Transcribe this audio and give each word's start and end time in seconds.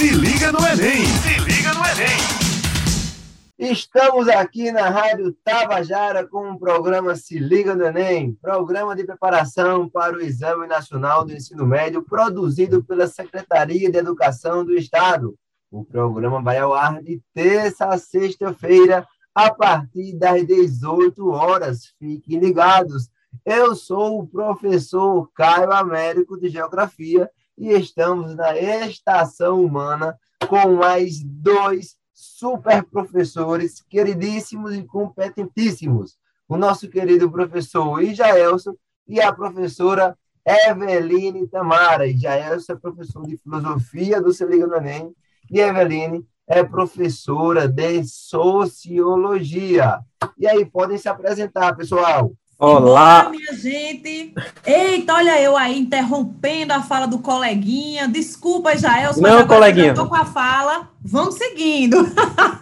Se 0.00 0.08
liga 0.12 0.50
no 0.50 0.60
Enem! 0.60 1.04
Se 1.04 1.38
liga 1.40 1.74
no 1.74 1.84
Enem! 1.84 3.70
Estamos 3.70 4.28
aqui 4.30 4.72
na 4.72 4.88
Rádio 4.88 5.30
Tabajara 5.44 6.26
com 6.26 6.52
o 6.52 6.58
programa 6.58 7.14
Se 7.14 7.38
Liga 7.38 7.74
no 7.74 7.84
Enem, 7.84 8.32
programa 8.40 8.96
de 8.96 9.04
preparação 9.04 9.90
para 9.90 10.16
o 10.16 10.20
Exame 10.22 10.66
Nacional 10.66 11.26
do 11.26 11.34
Ensino 11.34 11.66
Médio, 11.66 12.02
produzido 12.02 12.82
pela 12.82 13.06
Secretaria 13.06 13.90
de 13.90 13.98
Educação 13.98 14.64
do 14.64 14.72
Estado. 14.72 15.36
O 15.70 15.84
programa 15.84 16.40
vai 16.40 16.56
ao 16.56 16.72
ar 16.72 17.02
de 17.02 17.20
terça 17.34 17.84
a 17.84 17.98
sexta-feira, 17.98 19.06
a 19.34 19.52
partir 19.52 20.16
das 20.16 20.46
18 20.46 21.28
horas. 21.28 21.92
Fiquem 21.98 22.38
ligados. 22.38 23.10
Eu 23.44 23.76
sou 23.76 24.20
o 24.20 24.26
professor 24.26 25.30
Caio 25.34 25.70
Américo 25.70 26.40
de 26.40 26.48
Geografia 26.48 27.30
e 27.60 27.72
estamos 27.72 28.34
na 28.34 28.58
Estação 28.58 29.62
Humana 29.62 30.18
com 30.48 30.76
mais 30.76 31.22
dois 31.22 31.94
super 32.14 32.82
professores 32.84 33.82
queridíssimos 33.82 34.74
e 34.74 34.82
competentíssimos. 34.82 36.16
O 36.48 36.56
nosso 36.56 36.88
querido 36.88 37.30
professor 37.30 38.02
Ijaelson 38.02 38.74
e 39.06 39.20
a 39.20 39.30
professora 39.30 40.16
Eveline 40.44 41.46
Tamara. 41.48 42.06
Ijaelson 42.06 42.72
é 42.72 42.76
professor 42.76 43.26
de 43.26 43.36
filosofia 43.36 44.22
do 44.22 44.32
Se 44.32 44.46
Liga 44.46 44.66
no 44.66 44.76
Enem 44.76 45.14
e 45.50 45.60
Eveline 45.60 46.26
é 46.48 46.64
professora 46.64 47.68
de 47.68 48.02
sociologia. 48.04 50.00
E 50.38 50.48
aí, 50.48 50.64
podem 50.64 50.96
se 50.96 51.08
apresentar, 51.08 51.76
pessoal. 51.76 52.32
Olá! 52.60 53.22
Olá, 53.22 53.30
minha 53.30 53.54
gente! 53.54 54.34
Eita, 54.66 55.14
olha 55.14 55.40
eu 55.40 55.56
aí 55.56 55.78
interrompendo 55.78 56.74
a 56.74 56.82
fala 56.82 57.06
do 57.06 57.18
coleguinha. 57.18 58.06
Desculpa, 58.06 58.76
Jaelson, 58.76 59.22
Não, 59.22 59.46
coleguinha. 59.46 59.86
eu 59.86 59.94
tô 59.94 60.06
com 60.06 60.14
a 60.14 60.26
fala. 60.26 60.90
Vamos 61.02 61.36
seguindo. 61.36 61.96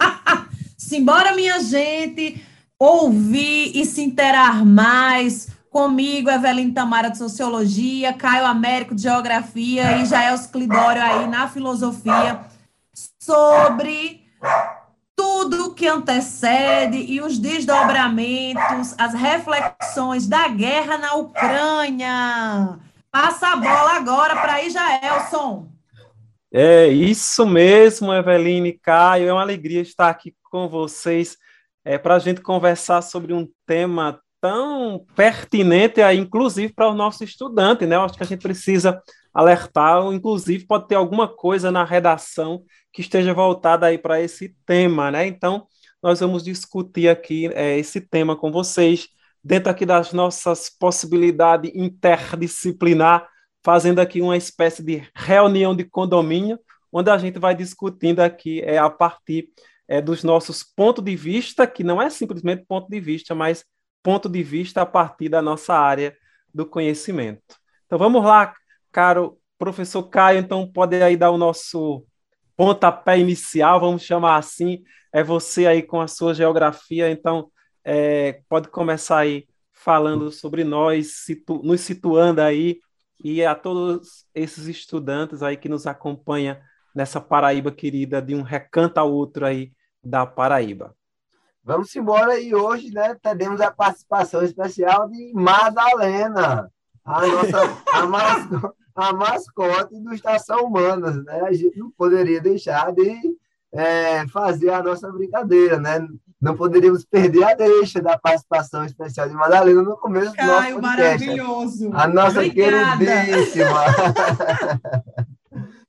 Simbora, 0.79 1.35
minha 1.35 1.59
gente, 1.59 2.41
ouvir 2.79 3.73
e 3.75 3.85
se 3.85 4.01
interar 4.01 4.65
mais 4.65 5.49
comigo, 5.69 6.31
Evelyn 6.31 6.71
Tamara 6.71 7.11
de 7.11 7.19
Sociologia, 7.19 8.13
Caio 8.13 8.47
Américo 8.47 8.95
de 8.95 9.03
Geografia 9.03 9.97
e 9.97 10.07
Jaelson 10.07 10.53
Clidório 10.53 11.03
aí 11.03 11.27
na 11.27 11.49
Filosofia, 11.49 12.43
sobre 13.21 14.23
tudo 15.39 15.73
que 15.73 15.87
antecede 15.87 16.97
e 16.97 17.21
os 17.21 17.39
desdobramentos, 17.39 18.93
as 18.99 19.15
reflexões 19.15 20.27
da 20.27 20.49
guerra 20.49 20.99
na 20.99 21.15
Ucrânia. 21.15 22.77
Passa 23.09 23.53
a 23.53 23.57
bola 23.57 23.93
agora 23.93 24.35
para 24.35 24.65
Ijaelson. 24.65 25.69
É 26.53 26.89
isso 26.89 27.47
mesmo, 27.47 28.13
Eveline 28.13 28.73
Caio. 28.73 29.29
É 29.29 29.33
uma 29.33 29.43
alegria 29.43 29.81
estar 29.81 30.09
aqui 30.09 30.35
com 30.51 30.69
vocês 30.69 31.37
é, 31.85 31.97
para 31.97 32.17
a 32.17 32.19
gente 32.19 32.41
conversar 32.41 33.01
sobre 33.01 33.33
um 33.33 33.49
tema 33.65 34.21
tão 34.41 35.07
pertinente, 35.15 36.01
inclusive 36.17 36.73
para 36.73 36.89
o 36.89 36.95
nosso 36.95 37.23
estudante, 37.23 37.87
né? 37.87 37.95
Eu 37.95 38.03
acho 38.03 38.15
que 38.15 38.25
a 38.25 38.27
gente 38.27 38.43
precisa 38.43 39.01
alertar, 39.33 40.05
inclusive 40.13 40.67
pode 40.67 40.89
ter 40.89 40.97
alguma 40.97 41.29
coisa 41.29 41.71
na 41.71 41.85
redação 41.85 42.65
que 42.93 43.01
esteja 43.01 43.35
voltada 43.35 43.87
aí 43.87 43.99
para 43.99 44.21
esse 44.21 44.55
tema, 44.67 45.11
né? 45.11 45.27
Então, 45.27 45.67
nós 46.03 46.21
vamos 46.21 46.43
discutir 46.45 47.09
aqui 47.09 47.47
é, 47.55 47.79
esse 47.79 48.01
tema 48.01 48.37
com 48.37 48.51
vocês, 48.51 49.09
dentro 49.43 49.71
aqui 49.71 49.85
das 49.85 50.13
nossas 50.13 50.71
possibilidades 50.71 51.71
interdisciplinar, 51.75 53.29
fazendo 53.65 53.99
aqui 53.99 54.21
uma 54.21 54.37
espécie 54.37 54.83
de 54.83 55.07
reunião 55.15 55.75
de 55.75 55.85
condomínio, 55.85 56.59
onde 56.93 57.11
a 57.11 57.19
gente 57.19 57.39
vai 57.39 57.55
discutindo 57.55 58.21
aqui 58.21 58.61
é, 58.63 58.79
a 58.79 58.89
partir 58.89 59.49
é, 59.87 60.01
dos 60.01 60.23
nossos 60.23 60.63
pontos 60.63 61.05
de 61.05 61.17
vista, 61.17 61.67
que 61.67 61.83
não 61.83 62.01
é 62.01 62.09
simplesmente 62.11 62.65
ponto 62.67 62.89
de 62.89 63.01
vista, 63.01 63.35
mas 63.35 63.65
ponto 64.03 64.29
de 64.29 64.43
vista 64.43 64.83
a 64.83 64.87
partir 64.87 65.29
da 65.29 65.43
nossa 65.43 65.75
área 65.75 66.17
do 66.55 66.65
conhecimento. 66.65 67.43
Então 67.87 67.99
vamos 67.99 68.25
lá, 68.25 68.55
caro 68.93 69.39
professor 69.59 70.05
Caio, 70.05 70.39
então 70.39 70.71
pode 70.71 71.03
aí 71.03 71.17
dar 71.17 71.31
o 71.31 71.39
nosso 71.39 72.07
pontapé 72.59 73.17
inicial, 73.21 73.79
vamos 73.79 74.03
chamar 74.03 74.37
assim, 74.37 74.83
é 75.13 75.23
você 75.23 75.65
aí 75.65 75.81
com 75.81 76.01
a 76.01 76.09
sua 76.09 76.35
geografia, 76.35 77.09
então 77.09 77.53
é, 77.85 78.43
pode 78.49 78.67
começar 78.67 79.19
aí 79.19 79.47
falando 79.73 80.33
sobre 80.33 80.65
nós, 80.65 81.25
situ, 81.25 81.63
nos 81.63 81.81
situando 81.83 82.41
aí, 82.41 82.81
e 83.23 83.45
a 83.45 83.55
todos 83.55 84.27
esses 84.35 84.67
estudantes 84.67 85.41
aí 85.41 85.57
que 85.57 85.69
nos 85.69 85.87
acompanham 85.87 86.57
nessa 86.93 87.21
Paraíba 87.21 87.71
querida, 87.71 88.21
de 88.21 88.35
um 88.35 88.43
recanto 88.43 88.99
ao 88.99 89.13
outro 89.13 89.47
aí 89.47 89.71
da 90.03 90.27
Paraíba. 90.27 90.97
Vamos 91.63 91.95
embora 91.95 92.41
e 92.41 92.57
hoje 92.57 92.91
né, 92.91 93.15
teremos 93.23 93.61
a 93.61 93.71
participação 93.71 94.43
especial 94.43 95.09
de 95.09 95.33
Madalena, 95.33 96.69
a 97.05 97.27
nossa 97.27 97.59
a 97.93 98.07
mais, 98.07 98.49
a 99.01 99.13
mascote 99.13 100.01
do 100.01 100.13
Estação 100.13 100.65
Humanas, 100.65 101.25
né? 101.25 101.41
A 101.43 101.53
gente 101.53 101.79
não 101.79 101.91
poderia 101.91 102.41
deixar 102.41 102.93
de 102.93 103.17
é, 103.73 104.27
fazer 104.29 104.71
a 104.71 104.83
nossa 104.83 105.11
brincadeira, 105.13 105.79
né? 105.79 106.07
Não 106.41 106.57
poderíamos 106.57 107.05
perder 107.05 107.45
a 107.45 107.55
deixa 107.55 108.01
da 108.01 108.19
participação 108.19 108.85
especial 108.85 109.29
de 109.29 109.35
Madalena 109.35 109.83
no 109.83 109.97
começo 109.97 110.33
Caio, 110.35 110.49
do 110.49 110.53
nosso 110.53 110.73
podcast. 110.75 111.27
maravilhoso. 111.27 111.91
A 111.93 112.09
nossa 112.09 112.41
Obrigada. 112.41 112.99
queridíssima. 112.99 113.85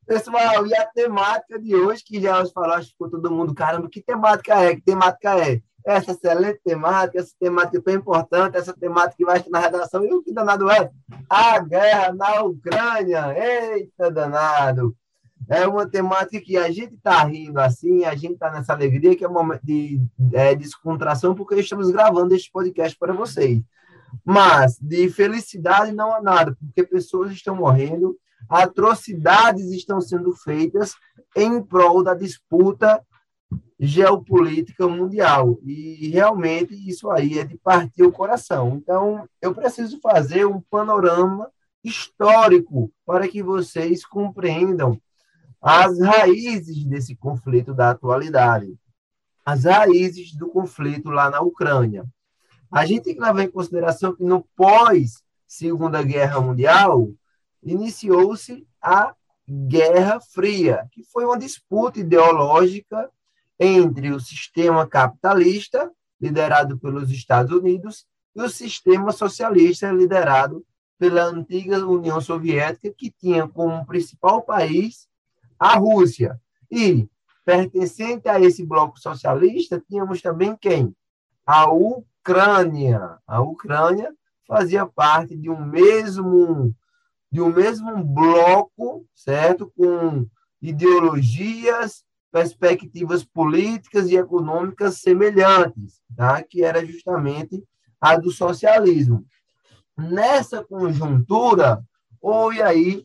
Pessoal, 0.06 0.66
e 0.66 0.74
a 0.74 0.86
temática 0.88 1.60
de 1.60 1.76
hoje, 1.76 2.04
que 2.04 2.20
já 2.20 2.44
falou, 2.48 2.74
acho 2.74 2.88
que 2.88 2.94
ficou 2.94 3.12
todo 3.12 3.32
mundo, 3.32 3.54
caramba, 3.54 3.88
que 3.88 4.02
temática 4.02 4.56
é? 4.56 4.76
Que 4.76 4.82
temática 4.82 5.38
é? 5.38 5.62
Essa 5.90 6.12
excelente 6.12 6.60
temática, 6.64 7.20
essa 7.20 7.34
temática 7.40 7.82
tão 7.82 7.94
importante, 7.94 8.58
essa 8.58 8.74
temática 8.74 9.16
que 9.18 9.26
vai 9.26 9.38
estar 9.38 9.50
na 9.50 9.60
redação. 9.60 10.06
E 10.06 10.14
o 10.14 10.22
que 10.22 10.32
danado 10.32 10.70
é? 10.70 10.92
A 11.30 11.60
guerra 11.60 12.14
na 12.14 12.44
Ucrânia. 12.44 13.36
Eita, 13.36 14.12
danado! 14.12 14.96
É 15.48 15.66
uma 15.66 15.90
temática 15.90 16.40
que 16.40 16.58
a 16.58 16.70
gente 16.70 16.94
está 16.94 17.24
rindo 17.24 17.60
assim, 17.60 18.06
a 18.06 18.14
gente 18.14 18.34
está 18.34 18.52
nessa 18.52 18.74
alegria, 18.74 19.16
que 19.16 19.26
é 19.26 19.28
um 19.28 19.34
momento 19.34 19.66
de 19.66 20.00
é, 20.34 20.54
descontração, 20.54 21.34
porque 21.34 21.56
estamos 21.56 21.90
gravando 21.90 22.36
este 22.36 22.52
podcast 22.52 22.96
para 22.98 23.14
vocês. 23.14 23.60
Mas 24.24 24.78
de 24.80 25.10
felicidade 25.10 25.92
não 25.92 26.14
há 26.14 26.22
nada, 26.22 26.56
porque 26.60 26.84
pessoas 26.84 27.32
estão 27.32 27.56
morrendo, 27.56 28.16
atrocidades 28.48 29.72
estão 29.72 30.00
sendo 30.00 30.34
feitas 30.34 30.94
em 31.36 31.62
prol 31.64 32.04
da 32.04 32.14
disputa 32.14 33.04
geopolítica 33.80 34.88
mundial. 34.88 35.58
E 35.64 36.10
realmente 36.10 36.74
isso 36.88 37.10
aí 37.10 37.40
é 37.40 37.46
de 37.46 37.58
partir 37.58 38.04
o 38.04 38.12
coração. 38.12 38.76
Então, 38.76 39.28
eu 39.42 39.56
preciso 39.56 40.00
fazer 40.02 40.46
um 40.46 40.60
panorama 40.60 41.50
histórico 41.84 42.92
para 43.06 43.28
que 43.28 43.42
vocês 43.42 44.06
compreendam 44.06 45.00
as 45.62 46.00
raízes 46.00 46.84
desse 46.84 47.16
conflito 47.16 47.74
da 47.74 47.92
atualidade, 47.92 48.78
as 49.46 49.64
raízes 49.64 50.36
do 50.36 50.50
conflito 50.50 51.10
lá 51.10 51.30
na 51.30 51.42
Ucrânia. 51.42 52.06
A 52.72 52.86
gente 52.86 53.04
tem 53.04 53.16
que 53.16 53.22
levar 53.22 53.44
em 53.44 53.52
consideração 53.52 54.16
que 54.16 54.24
no 54.24 54.46
pós 54.56 55.24
Segunda 55.48 56.04
Guerra 56.04 56.40
Mundial 56.40 57.10
iniciou-se 57.64 58.68
a 58.82 59.14
Guerra 59.50 60.20
Fria, 60.20 60.88
que 60.92 61.04
foi 61.04 61.26
uma 61.26 61.40
disputa 61.40 62.00
ideológica 62.00 63.10
entre 63.60 64.12
o 64.12 64.20
sistema 64.20 64.88
capitalista, 64.88 65.92
liderado 66.20 66.78
pelos 66.80 67.12
Estados 67.12 67.52
Unidos, 67.52 68.06
e 68.36 68.42
o 68.42 68.50
sistema 68.50 69.12
socialista, 69.12 69.92
liderado 69.92 70.66
pela 70.98 71.24
antiga 71.24 71.86
União 71.86 72.22
Soviética, 72.22 72.94
que 72.96 73.12
tinha 73.12 73.48
como 73.48 73.86
principal 73.86 74.42
país 74.42 75.08
a 75.58 75.76
Rússia. 75.76 76.40
E, 76.72 77.10
pertencente 77.44 78.30
a 78.30 78.40
esse 78.40 78.66
bloco 78.66 79.00
socialista, 79.00 79.84
tínhamos 79.90 80.22
também 80.22 80.56
quem? 80.56 80.96
A 81.46 81.72
Ucrânia. 81.72 83.18
A 83.26 83.42
Ucrânia 83.42 84.14
fazia 84.48 84.86
parte 84.86 85.36
de 85.36 85.50
um 85.50 85.64
mesmo 85.66 86.74
de 87.32 87.40
um 87.40 87.54
mesmo 87.54 88.04
bloco, 88.04 89.06
certo? 89.14 89.72
Com 89.78 90.26
ideologias 90.60 92.04
perspectivas 92.32 93.24
políticas 93.24 94.10
e 94.10 94.16
econômicas 94.16 95.00
semelhantes, 95.00 96.02
tá? 96.16 96.42
que 96.44 96.64
era 96.64 96.86
justamente 96.86 97.64
a 98.00 98.16
do 98.16 98.32
socialismo. 98.32 99.26
Nessa 99.98 100.64
conjuntura, 100.64 101.84
houve 102.22 102.62
aí 102.62 103.04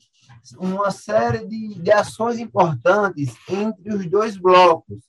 uma 0.58 0.90
série 0.90 1.46
de, 1.46 1.74
de 1.74 1.90
ações 1.90 2.38
importantes 2.38 3.34
entre 3.48 3.94
os 3.94 4.06
dois 4.06 4.36
blocos. 4.36 5.02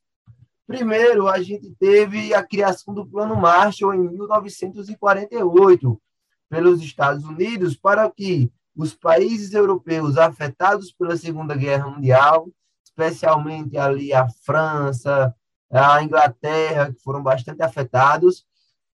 Primeiro, 0.66 1.28
a 1.28 1.42
gente 1.42 1.76
teve 1.80 2.34
a 2.34 2.42
criação 2.42 2.94
do 2.94 3.06
Plano 3.06 3.36
Marshall 3.36 3.94
em 3.94 4.10
1948 4.10 6.02
pelos 6.50 6.82
Estados 6.82 7.24
Unidos 7.24 7.76
para 7.76 8.10
que 8.10 8.52
os 8.76 8.96
países 8.96 9.54
europeus 9.54 10.18
afetados 10.18 10.92
pela 10.92 11.16
Segunda 11.16 11.56
Guerra 11.56 11.88
Mundial 11.88 12.50
especialmente 12.96 13.78
ali 13.78 14.14
a 14.14 14.28
França, 14.46 15.36
a 15.70 16.02
Inglaterra, 16.02 16.94
que 16.94 17.02
foram 17.02 17.22
bastante 17.22 17.62
afetados, 17.62 18.46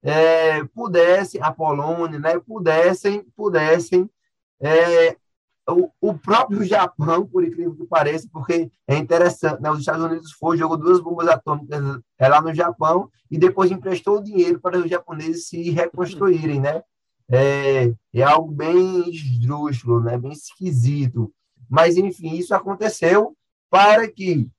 é, 0.03 0.65
pudessem, 0.65 1.43
a 1.43 1.53
Polônia, 1.53 2.19
né, 2.19 2.39
pudessem, 2.39 3.23
pudessem 3.37 4.09
é, 4.59 5.17
o, 5.69 5.91
o, 6.01 6.15
próprio 6.15 6.65
Japão, 6.65 7.27
por 7.27 7.45
incrível 7.45 7.77
que 7.77 7.85
pareça, 7.85 8.27
porque 8.33 8.71
é 8.89 8.97
interessante, 8.97 9.61
né, 9.61 9.71
os 9.71 9.81
Estados 9.81 10.03
Unidos 10.03 10.33
foi, 10.33 10.57
jogou 10.57 10.79
duas 10.79 11.01
bombas 11.01 11.29
atômicas 11.29 12.01
é, 12.19 12.29
lá 12.29 12.41
no 12.41 12.55
Japão 12.55 13.11
e 13.31 13.39
depois 13.39 13.71
emprestou 13.71 14.19
o 14.19 14.23
dinheiro 14.23 14.59
para 14.59 14.79
os 14.79 14.89
japoneses 14.89 15.49
se 15.49 15.71
reconstruírem, 15.71 16.61
né? 16.61 16.83
É, 17.33 17.93
é 18.13 18.23
algo 18.23 18.51
bem 18.51 19.09
esdrúxulo, 19.09 20.01
né, 20.01 20.19
bem 20.19 20.33
esquisito. 20.33 21.33
Mas, 21.69 21.97
enfim, 21.97 22.35
isso 22.35 22.53
aconteceu 22.53 23.37
para 23.71 24.11
que 24.11 24.51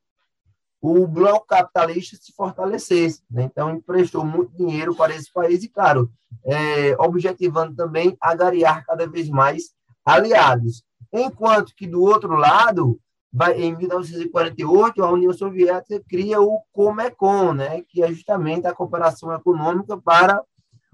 o 0.82 1.06
bloco 1.06 1.46
capitalista 1.46 2.18
se 2.20 2.34
fortalecesse. 2.34 3.22
Né? 3.30 3.44
Então, 3.44 3.70
emprestou 3.70 4.26
muito 4.26 4.58
dinheiro 4.58 4.96
para 4.96 5.14
esse 5.14 5.32
país 5.32 5.64
e, 5.64 5.70
claro, 5.70 6.12
é, 6.44 6.96
objetivando 6.98 7.76
também 7.76 8.18
agariar 8.20 8.84
cada 8.86 9.08
vez 9.08 9.30
mais 9.30 9.74
aliados. 10.04 10.84
Enquanto 11.14 11.76
que, 11.76 11.86
do 11.86 12.02
outro 12.02 12.34
lado, 12.36 13.00
vai, 13.32 13.62
em 13.62 13.76
1948, 13.76 15.04
a 15.04 15.12
União 15.12 15.34
Soviética 15.34 16.04
cria 16.10 16.42
o 16.42 16.62
Comecon, 16.74 17.54
né? 17.54 17.84
que 17.88 18.02
é 18.02 18.12
justamente 18.12 18.66
a 18.66 18.74
cooperação 18.74 19.32
econômica 19.34 19.96
para 20.02 20.42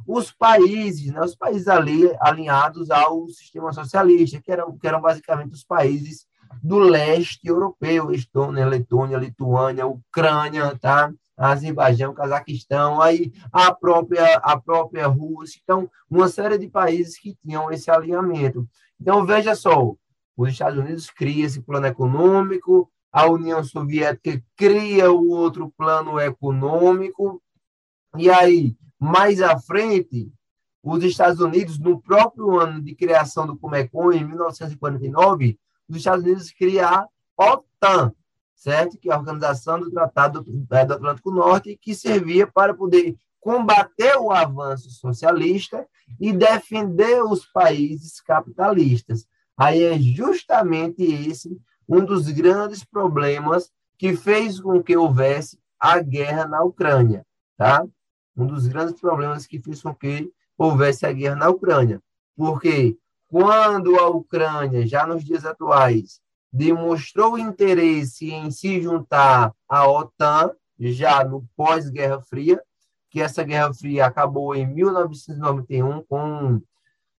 os 0.05 0.31
países, 0.31 1.13
né? 1.13 1.21
os 1.21 1.35
países 1.35 1.67
ali 1.67 2.13
alinhados 2.19 2.91
ao 2.91 3.29
sistema 3.29 3.71
socialista, 3.71 4.41
que 4.41 4.51
eram, 4.51 4.77
que 4.77 4.87
eram 4.87 4.99
basicamente 4.99 5.53
os 5.53 5.63
países 5.63 6.26
do 6.61 6.79
leste 6.79 7.47
europeu, 7.47 8.11
Estônia, 8.11 8.65
Letônia, 8.65 9.17
Lituânia, 9.17 9.85
Ucrânia, 9.85 10.77
tá? 10.77 11.11
Azerbaijão, 11.37 12.13
Cazaquistão, 12.13 12.99
aí 12.99 13.31
a 13.51 13.73
própria 13.73 14.37
a 14.37 14.59
própria 14.59 15.05
Rússia, 15.05 15.59
então 15.63 15.89
uma 16.09 16.27
série 16.27 16.57
de 16.57 16.67
países 16.67 17.19
que 17.19 17.37
tinham 17.45 17.71
esse 17.71 17.91
alinhamento. 17.91 18.67
Então 18.99 19.23
veja 19.23 19.53
só, 19.53 19.93
os 20.35 20.49
Estados 20.49 20.79
Unidos 20.79 21.11
cria 21.11 21.45
esse 21.45 21.61
plano 21.61 21.85
econômico, 21.85 22.89
a 23.11 23.29
União 23.29 23.63
Soviética 23.63 24.41
cria 24.55 25.11
o 25.11 25.29
outro 25.29 25.71
plano 25.77 26.19
econômico, 26.19 27.41
e 28.17 28.29
aí 28.31 28.75
mais 28.99 29.41
à 29.41 29.59
frente 29.59 30.31
os 30.83 31.03
Estados 31.03 31.39
Unidos, 31.39 31.77
no 31.77 32.01
próprio 32.01 32.57
ano 32.59 32.81
de 32.81 32.95
criação 32.95 33.45
do 33.45 33.57
Comecon, 33.57 34.11
em 34.11 34.23
1949, 34.23 35.59
os 35.89 35.97
Estados 35.97 36.23
Unidos 36.23 36.51
criar 36.51 37.05
a 37.37 37.53
OTAN, 37.53 38.13
certo? 38.55 38.97
Que 38.97 39.09
é 39.09 39.13
a 39.13 39.17
Organização 39.17 39.79
do 39.79 39.91
Tratado 39.91 40.43
do, 40.43 40.75
é, 40.75 40.85
do 40.85 40.93
Atlântico 40.93 41.31
Norte, 41.31 41.77
que 41.81 41.95
servia 41.95 42.47
para 42.47 42.73
poder 42.73 43.15
combater 43.39 44.17
o 44.17 44.31
avanço 44.31 44.89
socialista 44.89 45.87
e 46.19 46.33
defender 46.33 47.23
os 47.23 47.45
países 47.45 48.19
capitalistas. 48.19 49.25
Aí 49.55 49.83
é 49.83 49.97
justamente 49.97 51.03
esse 51.03 51.57
um 51.87 52.03
dos 52.03 52.29
grandes 52.29 52.83
problemas 52.83 53.71
que 53.97 54.15
fez 54.15 54.59
com 54.59 54.83
que 54.83 54.97
houvesse 54.97 55.57
a 55.79 55.99
guerra 55.99 56.45
na 56.45 56.61
Ucrânia, 56.63 57.25
tá? 57.55 57.85
Um 58.35 58.45
dos 58.45 58.67
grandes 58.67 58.99
problemas 58.99 59.47
que 59.47 59.59
fez 59.59 59.81
com 59.81 59.95
que 59.95 60.29
houvesse 60.57 61.05
a 61.05 61.13
guerra 61.13 61.35
na 61.35 61.49
Ucrânia, 61.49 62.01
porque 62.35 62.97
quando 63.27 63.97
a 63.97 64.07
Ucrânia, 64.07 64.85
já 64.87 65.05
nos 65.05 65.23
dias 65.23 65.45
atuais, 65.45 66.19
demonstrou 66.51 67.37
interesse 67.37 68.31
em 68.31 68.49
se 68.51 68.81
juntar 68.81 69.53
à 69.67 69.87
OTAN, 69.87 70.51
já 70.79 71.23
no 71.23 71.45
pós-Guerra 71.55 72.21
Fria, 72.21 72.61
que 73.09 73.21
essa 73.21 73.43
Guerra 73.43 73.73
Fria 73.73 74.05
acabou 74.05 74.55
em 74.55 74.65
1991 74.65 76.03
com 76.03 76.61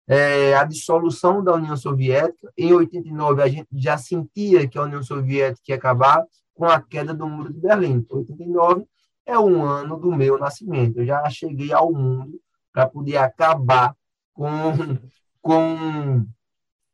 é, 0.07 0.55
a 0.55 0.65
dissolução 0.65 1.43
da 1.43 1.55
União 1.55 1.77
Soviética. 1.77 2.51
Em 2.57 2.73
89, 2.73 3.43
a 3.43 3.49
gente 3.49 3.69
já 3.75 3.99
sentia 3.99 4.67
que 4.67 4.79
a 4.79 4.83
União 4.83 5.03
Soviética 5.03 5.73
ia 5.73 5.77
acabar 5.77 6.25
com 6.55 6.65
a 6.65 6.81
queda 6.81 7.13
do 7.13 7.29
Muro 7.29 7.53
de 7.53 7.61
Berlim. 7.61 8.05
89 8.09 8.87
é 9.27 9.39
um 9.39 9.63
ano 9.63 9.99
do 9.99 10.11
meu 10.15 10.39
nascimento. 10.39 10.99
Eu 10.99 11.07
já 11.07 11.29
cheguei 11.29 11.73
ao 11.73 11.93
mundo 11.93 12.41
para 12.73 12.89
poder 12.89 13.19
acabar 13.19 13.95
com 14.33 14.73
com 15.41 16.27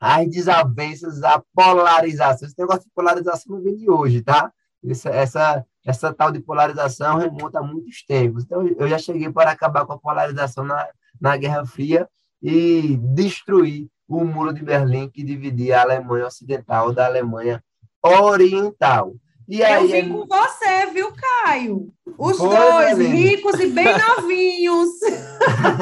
as 0.01 0.29
desavenças, 0.29 1.23
a 1.23 1.43
polarização. 1.55 2.47
Esse 2.47 2.59
negócio 2.59 2.85
de 2.85 2.91
polarização 2.95 3.57
não 3.57 3.63
vem 3.63 3.77
de 3.77 3.89
hoje, 3.89 4.23
tá? 4.23 4.53
Essa, 4.87 5.09
essa, 5.11 5.67
essa 5.85 6.13
tal 6.13 6.31
de 6.31 6.41
polarização 6.41 7.17
remonta 7.17 7.61
a 7.61 7.63
muitos 7.63 8.05
tempos. 8.05 8.45
Então, 8.45 8.67
eu 8.67 8.89
já 8.89 8.99
cheguei 8.99 9.31
para 9.31 9.51
acabar 9.51 9.87
com 9.87 9.95
a 9.95 9.99
polarização 9.99 10.65
na, 10.65 10.87
na 11.21 11.37
Guerra 11.37 11.65
Fria 11.65 12.09
e 12.43 12.99
destruir 13.15 13.89
o 14.07 14.25
muro 14.25 14.53
de 14.53 14.63
Berlim 14.63 15.09
que 15.09 15.25
dividia 15.25 15.79
a 15.79 15.83
Alemanha 15.83 16.27
Ocidental 16.27 16.93
da 16.93 17.07
Alemanha 17.07 17.65
Oriental. 18.03 19.15
E 19.47 19.63
aí, 19.63 19.83
eu 19.83 19.89
vim 19.89 20.13
com 20.13 20.27
você, 20.27 20.87
viu, 20.93 21.13
Caio? 21.13 21.93
Os 22.17 22.39
dois, 22.39 22.99
ricos 22.99 23.61
e 23.61 23.67
bem 23.67 23.87
novinhos. 23.99 24.89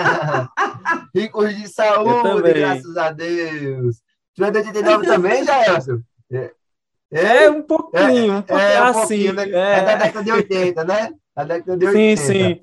ricos 1.15 1.57
de 1.57 1.69
saúde, 1.69 2.53
graças 2.53 2.97
a 2.97 3.13
Deus. 3.13 3.97
Tu 4.35 4.45
é 4.45 4.51
de 4.51 4.59
89 4.59 5.07
também, 5.07 5.45
Jaelson? 5.45 6.01
É, 6.33 6.53
é, 7.13 7.51
um 7.51 7.63
pouquinho, 7.63 8.33
é, 8.33 8.39
um 8.39 8.43
pouquinho 8.43 8.69
é, 8.69 8.81
um 8.81 8.85
assim. 8.85 9.33
né? 9.33 9.45
é. 9.51 9.79
é. 9.79 9.85
da 9.85 9.95
década 9.97 10.25
de 10.25 10.33
80, 10.33 10.85
né? 10.85 11.13
Da 11.37 11.45
década 11.45 11.77
de 11.77 11.87
80. 11.87 12.23
Sim, 12.23 12.61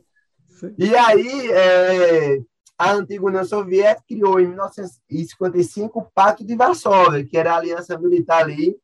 sim. 0.49 0.75
E 0.77 0.95
aí, 0.95 1.51
é, 1.51 2.39
a 2.77 2.91
antiga 2.91 3.25
União 3.25 3.45
Soviética 3.45 4.03
criou 4.07 4.39
em 4.39 4.47
1955 4.47 5.99
o 5.99 6.05
Pacto 6.13 6.43
de 6.43 6.55
Varsóvia, 6.55 7.25
que 7.25 7.37
era 7.37 7.53
a 7.53 7.57
aliança 7.57 7.97
militar 7.97 8.41
ali 8.41 8.75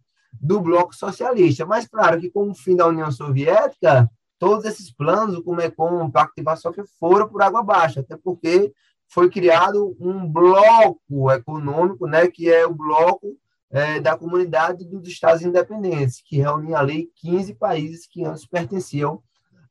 do 0.41 0.59
bloco 0.59 0.95
socialista. 0.95 1.65
Mas, 1.65 1.87
claro, 1.87 2.19
que 2.19 2.29
com 2.29 2.49
o 2.49 2.55
fim 2.55 2.75
da 2.75 2.87
União 2.87 3.11
Soviética, 3.11 4.09
todos 4.39 4.65
esses 4.65 4.91
planos, 4.91 5.39
como 5.43 5.61
é 5.61 5.69
com 5.69 6.03
o 6.03 6.11
Pacto 6.11 6.33
de 6.37 6.43
Varsóvia, 6.43 6.85
foram 6.99 7.27
por 7.27 7.41
água 7.41 7.61
abaixo, 7.61 7.99
até 7.99 8.17
porque 8.17 8.73
foi 9.07 9.29
criado 9.29 9.95
um 9.99 10.27
bloco 10.27 11.31
econômico, 11.31 12.07
né, 12.07 12.27
que 12.27 12.49
é 12.49 12.65
o 12.65 12.73
bloco 12.73 13.37
é, 13.69 13.99
da 13.99 14.17
Comunidade 14.17 14.85
dos 14.85 15.07
Estados 15.07 15.41
Independentes, 15.41 16.21
que 16.23 16.37
reunia 16.37 16.77
ali 16.77 17.11
15 17.15 17.55
países 17.55 18.07
que 18.07 18.23
antes 18.23 18.45
pertenciam 18.45 19.21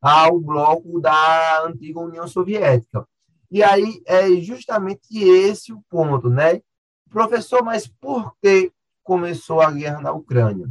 ao 0.00 0.38
bloco 0.38 1.00
da 1.00 1.64
antiga 1.64 2.00
União 2.00 2.28
Soviética. 2.28 3.06
E 3.50 3.62
aí 3.62 4.02
é 4.06 4.28
justamente 4.36 5.18
esse 5.18 5.72
o 5.72 5.82
ponto, 5.88 6.28
né? 6.28 6.60
Professor, 7.08 7.62
mas 7.62 7.86
por 7.86 8.34
que 8.42 8.72
começou 9.04 9.60
a 9.60 9.70
guerra 9.70 10.00
na 10.00 10.12
Ucrânia. 10.12 10.68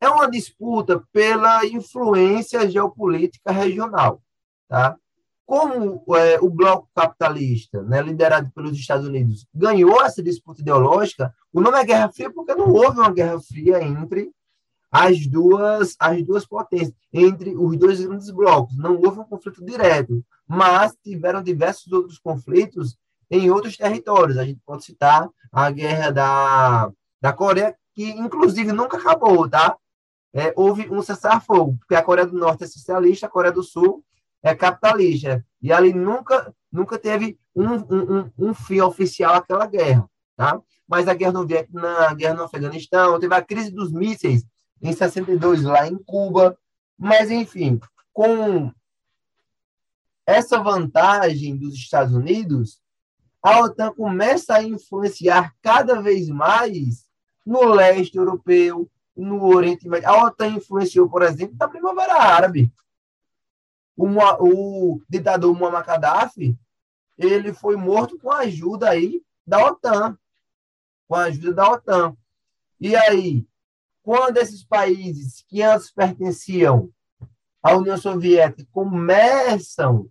É 0.00 0.08
uma 0.08 0.30
disputa 0.30 1.02
pela 1.12 1.66
influência 1.66 2.68
geopolítica 2.70 3.52
regional. 3.52 4.22
Tá? 4.68 4.96
Como 5.44 6.02
é, 6.16 6.40
o 6.40 6.48
bloco 6.48 6.88
capitalista, 6.94 7.82
né, 7.82 8.00
liderado 8.00 8.50
pelos 8.52 8.78
Estados 8.78 9.06
Unidos, 9.06 9.46
ganhou 9.54 10.00
essa 10.02 10.22
disputa 10.22 10.62
ideológica, 10.62 11.34
o 11.52 11.60
nome 11.60 11.78
é 11.78 11.84
Guerra 11.84 12.10
Fria 12.10 12.32
porque 12.32 12.54
não 12.54 12.72
houve 12.72 12.98
uma 12.98 13.12
Guerra 13.12 13.38
Fria 13.40 13.82
entre 13.82 14.32
as 14.90 15.26
duas, 15.26 15.96
as 15.98 16.22
duas 16.22 16.46
potências, 16.46 16.94
entre 17.12 17.56
os 17.56 17.76
dois 17.76 18.00
grandes 18.04 18.30
blocos. 18.30 18.76
Não 18.76 18.96
houve 18.96 19.20
um 19.20 19.24
conflito 19.24 19.64
direto, 19.64 20.24
mas 20.46 20.96
tiveram 21.02 21.42
diversos 21.42 21.90
outros 21.92 22.18
conflitos 22.18 22.96
em 23.32 23.50
outros 23.50 23.76
territórios. 23.78 24.36
A 24.36 24.44
gente 24.44 24.60
pode 24.64 24.84
citar 24.84 25.28
a 25.50 25.70
guerra 25.70 26.10
da, 26.10 26.92
da 27.20 27.32
Coreia, 27.32 27.74
que 27.94 28.10
inclusive 28.10 28.70
nunca 28.72 28.98
acabou, 28.98 29.48
tá? 29.48 29.76
É, 30.34 30.52
houve 30.54 30.88
um 30.90 31.02
cessar-fogo, 31.02 31.76
porque 31.78 31.94
a 31.94 32.02
Coreia 32.02 32.26
do 32.26 32.38
Norte 32.38 32.64
é 32.64 32.66
socialista, 32.66 33.26
a 33.26 33.30
Coreia 33.30 33.52
do 33.52 33.62
Sul 33.62 34.04
é 34.42 34.54
capitalista. 34.54 35.44
E 35.62 35.72
ali 35.72 35.94
nunca, 35.94 36.54
nunca 36.70 36.98
teve 36.98 37.38
um, 37.56 37.74
um, 37.74 38.30
um 38.38 38.54
fim 38.54 38.80
oficial 38.80 39.34
aquela 39.34 39.66
guerra, 39.66 40.08
tá? 40.36 40.60
Mas 40.86 41.08
a 41.08 41.14
guerra 41.14 41.32
no 41.32 41.46
Vietnã, 41.46 42.06
a 42.08 42.14
guerra 42.14 42.34
no 42.34 42.44
Afeganistão, 42.44 43.18
teve 43.18 43.34
a 43.34 43.42
crise 43.42 43.70
dos 43.70 43.90
mísseis 43.92 44.44
em 44.82 44.92
62 44.92 45.62
lá 45.62 45.88
em 45.88 45.96
Cuba. 45.96 46.58
Mas, 46.98 47.30
enfim, 47.30 47.80
com 48.12 48.70
essa 50.26 50.58
vantagem 50.58 51.56
dos 51.56 51.74
Estados 51.74 52.14
Unidos, 52.14 52.82
a 53.42 53.60
OTAN 53.60 53.92
começa 53.92 54.54
a 54.54 54.62
influenciar 54.62 55.52
cada 55.60 56.00
vez 56.00 56.28
mais 56.28 57.08
no 57.44 57.64
leste 57.64 58.16
europeu, 58.16 58.88
no 59.16 59.44
Oriente 59.44 59.88
Médio. 59.88 60.08
A 60.08 60.24
OTAN 60.24 60.48
influenciou, 60.48 61.08
por 61.08 61.22
exemplo, 61.22 61.56
na 61.58 61.66
Primavera 61.66 62.14
Árabe. 62.14 62.72
O, 63.96 64.06
o 64.06 65.02
ditador 65.08 65.54
Muammar 65.54 65.84
Gaddafi, 65.84 66.56
ele 67.18 67.52
foi 67.52 67.76
morto 67.76 68.18
com 68.18 68.30
a 68.30 68.38
ajuda 68.38 68.88
aí 68.88 69.20
da 69.46 69.66
OTAN, 69.66 70.16
com 71.08 71.14
a 71.16 71.24
ajuda 71.24 71.52
da 71.52 71.70
OTAN. 71.70 72.16
E 72.80 72.94
aí, 72.96 73.46
quando 74.02 74.38
esses 74.38 74.64
países 74.64 75.44
que 75.48 75.62
antes 75.62 75.90
pertenciam 75.90 76.90
à 77.62 77.76
União 77.76 77.96
Soviética 77.96 78.68
começam 78.72 80.08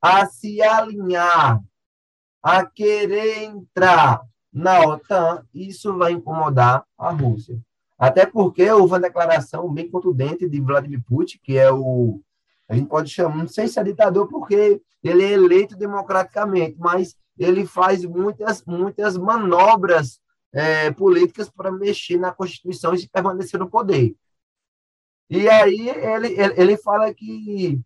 a 0.00 0.26
se 0.26 0.62
alinhar, 0.62 1.60
a 2.48 2.64
querer 2.64 3.44
entrar 3.44 4.22
na 4.50 4.80
OTAN, 4.80 5.44
isso 5.52 5.94
vai 5.98 6.12
incomodar 6.12 6.82
a 6.96 7.10
Rússia. 7.10 7.60
Até 7.98 8.24
porque 8.24 8.70
houve 8.70 8.94
uma 8.94 9.00
declaração 9.00 9.70
bem 9.70 9.90
contundente 9.90 10.48
de 10.48 10.58
Vladimir 10.58 11.02
Putin, 11.06 11.38
que 11.42 11.58
é 11.58 11.70
o. 11.70 12.22
A 12.66 12.74
gente 12.74 12.88
pode 12.88 13.10
chamar, 13.10 13.36
não 13.36 13.48
sei 13.48 13.68
se 13.68 13.78
é 13.78 13.84
ditador, 13.84 14.28
porque 14.28 14.80
ele 15.04 15.24
é 15.24 15.32
eleito 15.32 15.76
democraticamente, 15.76 16.76
mas 16.78 17.14
ele 17.38 17.66
faz 17.66 18.02
muitas, 18.06 18.64
muitas 18.64 19.18
manobras 19.18 20.18
é, 20.50 20.90
políticas 20.90 21.50
para 21.50 21.70
mexer 21.70 22.16
na 22.16 22.32
Constituição 22.32 22.94
e 22.94 23.08
permanecer 23.08 23.60
no 23.60 23.68
poder. 23.68 24.16
E 25.28 25.46
aí 25.50 25.90
ele, 25.90 26.28
ele, 26.28 26.54
ele 26.56 26.76
fala 26.78 27.12
que 27.12 27.78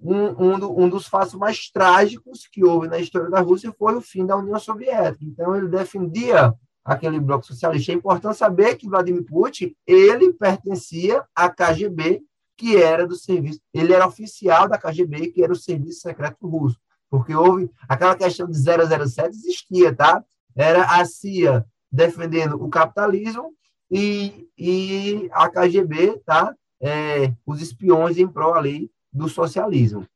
um, 0.00 0.52
um, 0.52 0.58
do, 0.58 0.80
um, 0.80 0.88
dos 0.88 1.06
fatos 1.06 1.34
mais 1.34 1.70
trágicos 1.70 2.46
que 2.46 2.64
houve 2.64 2.88
na 2.88 2.98
história 2.98 3.28
da 3.28 3.40
Rússia 3.40 3.74
foi 3.76 3.96
o 3.96 4.00
fim 4.00 4.24
da 4.24 4.36
União 4.36 4.58
Soviética. 4.58 5.24
Então, 5.24 5.56
ele 5.56 5.68
defendia 5.68 6.54
aquele 6.84 7.20
bloco 7.20 7.44
socialista. 7.44 7.92
É 7.92 7.94
importante 7.94 8.38
saber 8.38 8.76
que 8.76 8.88
Vladimir 8.88 9.24
Putin, 9.24 9.74
ele 9.86 10.32
pertencia 10.32 11.24
à 11.34 11.50
KGB, 11.50 12.22
que 12.56 12.76
era 12.76 13.06
do 13.06 13.14
serviço, 13.14 13.60
ele 13.72 13.92
era 13.92 14.06
oficial 14.06 14.68
da 14.68 14.78
KGB, 14.78 15.28
que 15.30 15.42
era 15.42 15.52
o 15.52 15.56
serviço 15.56 16.00
secreto 16.00 16.48
russo, 16.48 16.76
porque 17.08 17.34
houve 17.34 17.70
aquela 17.88 18.16
questão 18.16 18.48
de 18.48 18.58
007 18.58 19.28
existia, 19.28 19.94
tá? 19.94 20.24
Era 20.56 21.00
a 21.00 21.04
CIA 21.04 21.64
defendendo 21.90 22.54
o 22.54 22.68
capitalismo 22.68 23.52
e, 23.90 24.48
e 24.58 25.28
a 25.32 25.48
KGB, 25.48 26.20
tá? 26.24 26.54
É, 26.80 27.32
os 27.46 27.60
espiões 27.60 28.18
em 28.18 28.26
prol 28.26 28.54
ali 28.54 28.90
do 29.12 29.28
socialismo. 29.28 30.06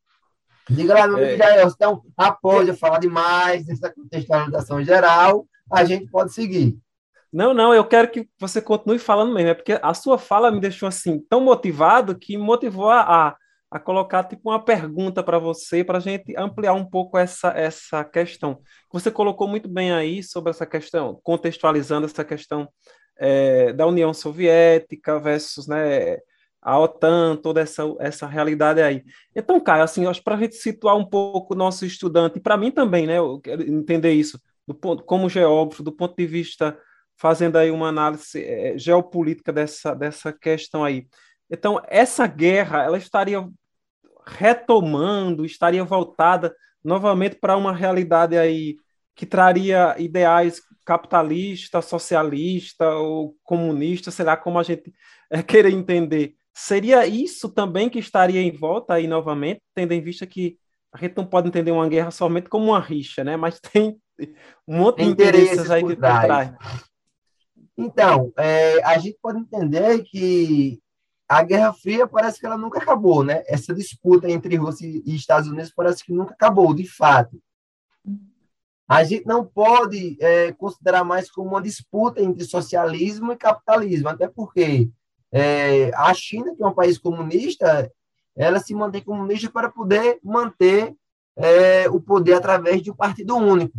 Diga 0.68 0.94
lá, 0.94 1.06
meu 1.06 1.16
amigo 1.16 1.32
é. 1.32 1.36
Jair, 1.36 1.66
então, 1.66 2.02
após 2.16 2.68
eu 2.68 2.76
falar 2.76 2.98
demais 2.98 3.64
dessa 3.66 3.92
contextualização 3.92 4.82
geral, 4.84 5.46
a 5.70 5.84
gente 5.84 6.10
pode 6.10 6.32
seguir. 6.32 6.78
Não, 7.32 7.54
não, 7.54 7.74
eu 7.74 7.84
quero 7.84 8.10
que 8.10 8.28
você 8.38 8.60
continue 8.60 8.98
falando 8.98 9.32
mesmo, 9.32 9.48
é 9.48 9.54
porque 9.54 9.78
a 9.82 9.94
sua 9.94 10.18
fala 10.18 10.50
me 10.50 10.60
deixou 10.60 10.86
assim 10.86 11.18
tão 11.30 11.40
motivado 11.40 12.18
que 12.18 12.36
me 12.36 12.42
motivou 12.44 12.90
a, 12.90 13.34
a 13.70 13.80
colocar 13.80 14.24
tipo 14.24 14.50
uma 14.50 14.62
pergunta 14.62 15.22
para 15.22 15.38
você, 15.38 15.82
para 15.82 15.96
a 15.96 16.00
gente 16.00 16.36
ampliar 16.36 16.74
um 16.74 16.84
pouco 16.84 17.16
essa, 17.16 17.48
essa 17.56 18.04
questão. 18.04 18.60
Você 18.92 19.10
colocou 19.10 19.48
muito 19.48 19.66
bem 19.66 19.92
aí 19.92 20.22
sobre 20.22 20.50
essa 20.50 20.66
questão, 20.66 21.18
contextualizando 21.22 22.04
essa 22.04 22.22
questão 22.22 22.68
é, 23.16 23.72
da 23.72 23.86
União 23.86 24.12
Soviética 24.12 25.18
versus 25.18 25.66
né, 25.66 26.18
a 26.62 26.78
OTAN, 26.78 27.36
toda 27.36 27.60
essa, 27.60 27.82
essa 27.98 28.26
realidade 28.26 28.80
aí. 28.80 29.02
Então, 29.34 29.60
Caio, 29.60 29.82
assim, 29.82 30.06
acho 30.06 30.22
para 30.22 30.36
a 30.36 30.38
gente 30.38 30.54
situar 30.54 30.96
um 30.96 31.04
pouco 31.04 31.54
o 31.54 31.56
nosso 31.56 31.84
estudante, 31.84 32.38
e 32.38 32.40
para 32.40 32.56
mim 32.56 32.70
também, 32.70 33.06
né, 33.06 33.18
eu 33.18 33.40
quero 33.40 33.62
entender 33.62 34.12
isso, 34.12 34.40
do 34.66 34.72
ponto, 34.72 35.02
como 35.02 35.28
geógrafo, 35.28 35.82
do 35.82 35.90
ponto 35.90 36.16
de 36.16 36.24
vista, 36.24 36.78
fazendo 37.16 37.56
aí 37.56 37.70
uma 37.70 37.88
análise 37.88 38.42
é, 38.42 38.78
geopolítica 38.78 39.52
dessa, 39.52 39.92
dessa 39.92 40.32
questão 40.32 40.84
aí. 40.84 41.08
Então, 41.50 41.82
essa 41.88 42.26
guerra, 42.28 42.84
ela 42.84 42.96
estaria 42.96 43.44
retomando, 44.24 45.44
estaria 45.44 45.84
voltada 45.84 46.54
novamente 46.82 47.36
para 47.36 47.56
uma 47.56 47.72
realidade 47.72 48.38
aí 48.38 48.76
que 49.14 49.26
traria 49.26 49.94
ideais 49.98 50.62
capitalista, 50.84 51.82
socialista 51.82 52.88
ou 52.94 53.36
comunista, 53.42 54.10
sei 54.10 54.24
lá 54.24 54.36
como 54.36 54.58
a 54.58 54.62
gente 54.62 54.92
é, 55.30 55.42
querer 55.42 55.72
entender. 55.72 56.36
Seria 56.54 57.06
isso 57.06 57.48
também 57.48 57.88
que 57.88 57.98
estaria 57.98 58.40
em 58.40 58.52
volta 58.52 58.94
aí 58.94 59.06
novamente, 59.06 59.60
tendo 59.74 59.92
em 59.92 60.00
vista 60.00 60.26
que 60.26 60.58
a 60.92 60.98
gente 60.98 61.16
não 61.16 61.24
pode 61.24 61.48
entender 61.48 61.70
uma 61.70 61.88
guerra 61.88 62.10
somente 62.10 62.48
como 62.48 62.66
uma 62.66 62.80
rixa, 62.80 63.24
né? 63.24 63.36
Mas 63.36 63.58
tem 63.60 63.98
um 64.68 64.78
monte 64.78 64.98
de 64.98 65.08
interesses, 65.10 65.70
aí 65.70 65.84
que 65.84 65.96
trás. 65.96 66.52
Então, 67.76 68.32
é, 68.36 68.82
a 68.84 68.98
gente 68.98 69.18
pode 69.22 69.40
entender 69.40 70.02
que 70.02 70.78
a 71.26 71.42
Guerra 71.42 71.72
Fria 71.72 72.06
parece 72.06 72.38
que 72.38 72.44
ela 72.44 72.58
nunca 72.58 72.78
acabou, 72.78 73.24
né? 73.24 73.42
Essa 73.46 73.74
disputa 73.74 74.30
entre 74.30 74.56
Rússia 74.56 74.86
e 74.86 75.14
Estados 75.14 75.48
Unidos 75.48 75.72
parece 75.74 76.04
que 76.04 76.12
nunca 76.12 76.34
acabou, 76.34 76.74
de 76.74 76.86
fato. 76.86 77.42
A 78.86 79.02
gente 79.04 79.24
não 79.24 79.46
pode 79.46 80.18
é, 80.20 80.52
considerar 80.52 81.02
mais 81.02 81.30
como 81.30 81.48
uma 81.48 81.62
disputa 81.62 82.20
entre 82.20 82.44
socialismo 82.44 83.32
e 83.32 83.36
capitalismo, 83.36 84.10
até 84.10 84.28
porque 84.28 84.90
é, 85.32 85.90
a 85.94 86.12
China, 86.12 86.54
que 86.54 86.62
é 86.62 86.66
um 86.66 86.74
país 86.74 86.98
comunista, 86.98 87.90
ela 88.36 88.60
se 88.60 88.74
mantém 88.74 89.02
comunista 89.02 89.50
para 89.50 89.70
poder 89.70 90.18
manter 90.22 90.94
é, 91.34 91.88
o 91.88 92.00
poder 92.00 92.34
através 92.34 92.82
de 92.82 92.90
um 92.90 92.94
partido 92.94 93.36
único. 93.36 93.78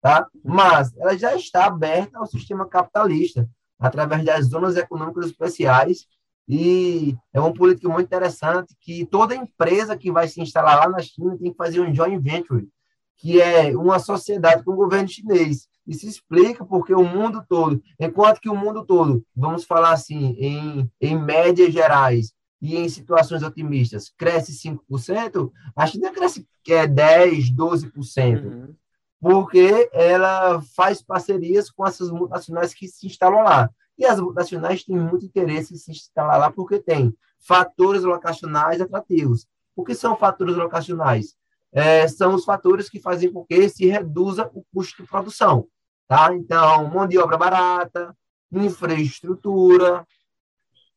Tá? 0.00 0.26
Mas 0.44 0.96
ela 0.96 1.16
já 1.16 1.34
está 1.34 1.66
aberta 1.66 2.18
ao 2.18 2.26
sistema 2.26 2.66
capitalista, 2.66 3.48
através 3.78 4.24
das 4.24 4.46
zonas 4.46 4.76
econômicas 4.76 5.26
especiais, 5.26 6.06
e 6.48 7.16
é 7.32 7.40
uma 7.40 7.52
política 7.52 7.88
muito 7.88 8.06
interessante 8.06 8.74
que 8.80 9.06
toda 9.06 9.34
empresa 9.34 9.96
que 9.96 10.10
vai 10.10 10.28
se 10.28 10.40
instalar 10.40 10.76
lá 10.78 10.88
na 10.88 11.00
China 11.00 11.36
tem 11.36 11.50
que 11.50 11.56
fazer 11.56 11.80
um 11.80 11.94
joint 11.94 12.20
venture, 12.20 12.68
que 13.16 13.40
é 13.40 13.76
uma 13.76 13.98
sociedade 13.98 14.64
com 14.64 14.72
o 14.72 14.76
governo 14.76 15.08
chinês. 15.08 15.68
Isso 15.86 16.06
explica 16.06 16.64
porque 16.64 16.94
o 16.94 17.04
mundo 17.04 17.44
todo, 17.48 17.82
enquanto 17.98 18.40
que 18.40 18.48
o 18.48 18.56
mundo 18.56 18.84
todo, 18.84 19.24
vamos 19.34 19.64
falar 19.64 19.92
assim, 19.92 20.36
em, 20.38 20.90
em 21.00 21.18
médias 21.18 21.72
gerais 21.72 22.32
e 22.60 22.76
em 22.76 22.88
situações 22.88 23.42
otimistas, 23.42 24.12
cresce 24.16 24.52
5%, 24.52 25.50
a 25.74 25.86
China 25.86 26.12
cresce 26.12 26.46
é, 26.68 26.86
10%, 26.86 27.54
12%. 27.54 28.44
Uhum. 28.44 28.74
Porque 29.20 29.90
ela 29.92 30.60
faz 30.74 31.02
parcerias 31.02 31.70
com 31.70 31.86
essas 31.86 32.10
multinacionais 32.10 32.72
que 32.72 32.86
se 32.88 33.06
instalam 33.06 33.42
lá. 33.42 33.70
E 33.98 34.04
as 34.04 34.20
multinacionais 34.20 34.84
têm 34.84 34.96
muito 34.96 35.26
interesse 35.26 35.74
em 35.74 35.76
se 35.76 35.90
instalar 35.90 36.38
lá 36.38 36.50
porque 36.50 36.78
tem 36.78 37.14
fatores 37.38 38.02
locacionais 38.04 38.80
atrativos. 38.80 39.46
O 39.74 39.84
que 39.84 39.94
são 39.94 40.16
fatores 40.16 40.56
locacionais? 40.56 41.36
É, 41.72 42.06
são 42.06 42.34
os 42.34 42.44
fatores 42.44 42.88
que 42.90 43.00
fazem 43.00 43.32
com 43.32 43.44
que 43.44 43.68
se 43.68 43.86
reduza 43.86 44.50
o 44.54 44.62
custo 44.72 45.02
de 45.02 45.08
produção. 45.08 45.66
Tá? 46.06 46.34
Então, 46.34 46.90
mão 46.90 47.06
de 47.06 47.18
obra 47.18 47.38
barata, 47.38 48.14
infraestrutura, 48.52 50.06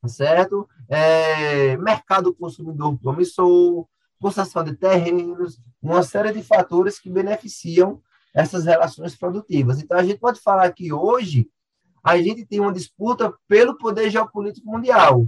certo? 0.06 0.68
É, 0.90 1.78
mercado 1.78 2.36
consumidor 2.36 2.98
promissor, 3.00 3.88
concessão 4.20 4.64
de 4.64 4.76
terrenos, 4.76 5.60
uma 5.82 6.04
série 6.04 6.34
de 6.34 6.44
fatores 6.44 7.00
que 7.00 7.10
beneficiam 7.10 8.02
essas 8.34 8.66
relações 8.66 9.16
produtivas. 9.16 9.82
Então, 9.82 9.98
a 9.98 10.04
gente 10.04 10.20
pode 10.20 10.42
falar 10.42 10.70
que 10.74 10.92
hoje 10.92 11.50
a 12.04 12.18
gente 12.18 12.46
tem 12.46 12.60
uma 12.60 12.74
disputa 12.74 13.34
pelo 13.48 13.78
poder 13.78 14.10
geopolítico 14.10 14.70
mundial. 14.70 15.28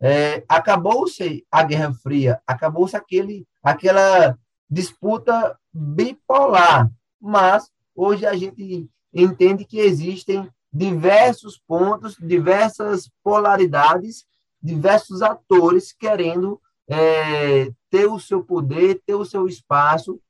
É, 0.00 0.44
acabou-se 0.48 1.46
a 1.50 1.62
Guerra 1.62 1.94
Fria, 1.94 2.40
acabou-se 2.46 2.94
aquele, 2.94 3.46
aquela 3.62 4.38
disputa 4.70 5.58
bipolar, 5.72 6.90
mas 7.20 7.70
hoje 7.94 8.26
a 8.26 8.34
gente 8.34 8.88
entende 9.12 9.64
que 9.64 9.78
existem 9.78 10.48
diversos 10.72 11.60
pontos, 11.66 12.16
diversas 12.20 13.08
polaridades, 13.22 14.24
diversos 14.60 15.22
atores 15.22 15.92
querendo 15.92 16.60
é, 16.88 17.70
ter 17.90 18.06
o 18.06 18.18
seu 18.18 18.42
poder, 18.42 19.00
ter 19.06 19.14
o 19.14 19.24
seu 19.24 19.46
espaço 19.46 20.20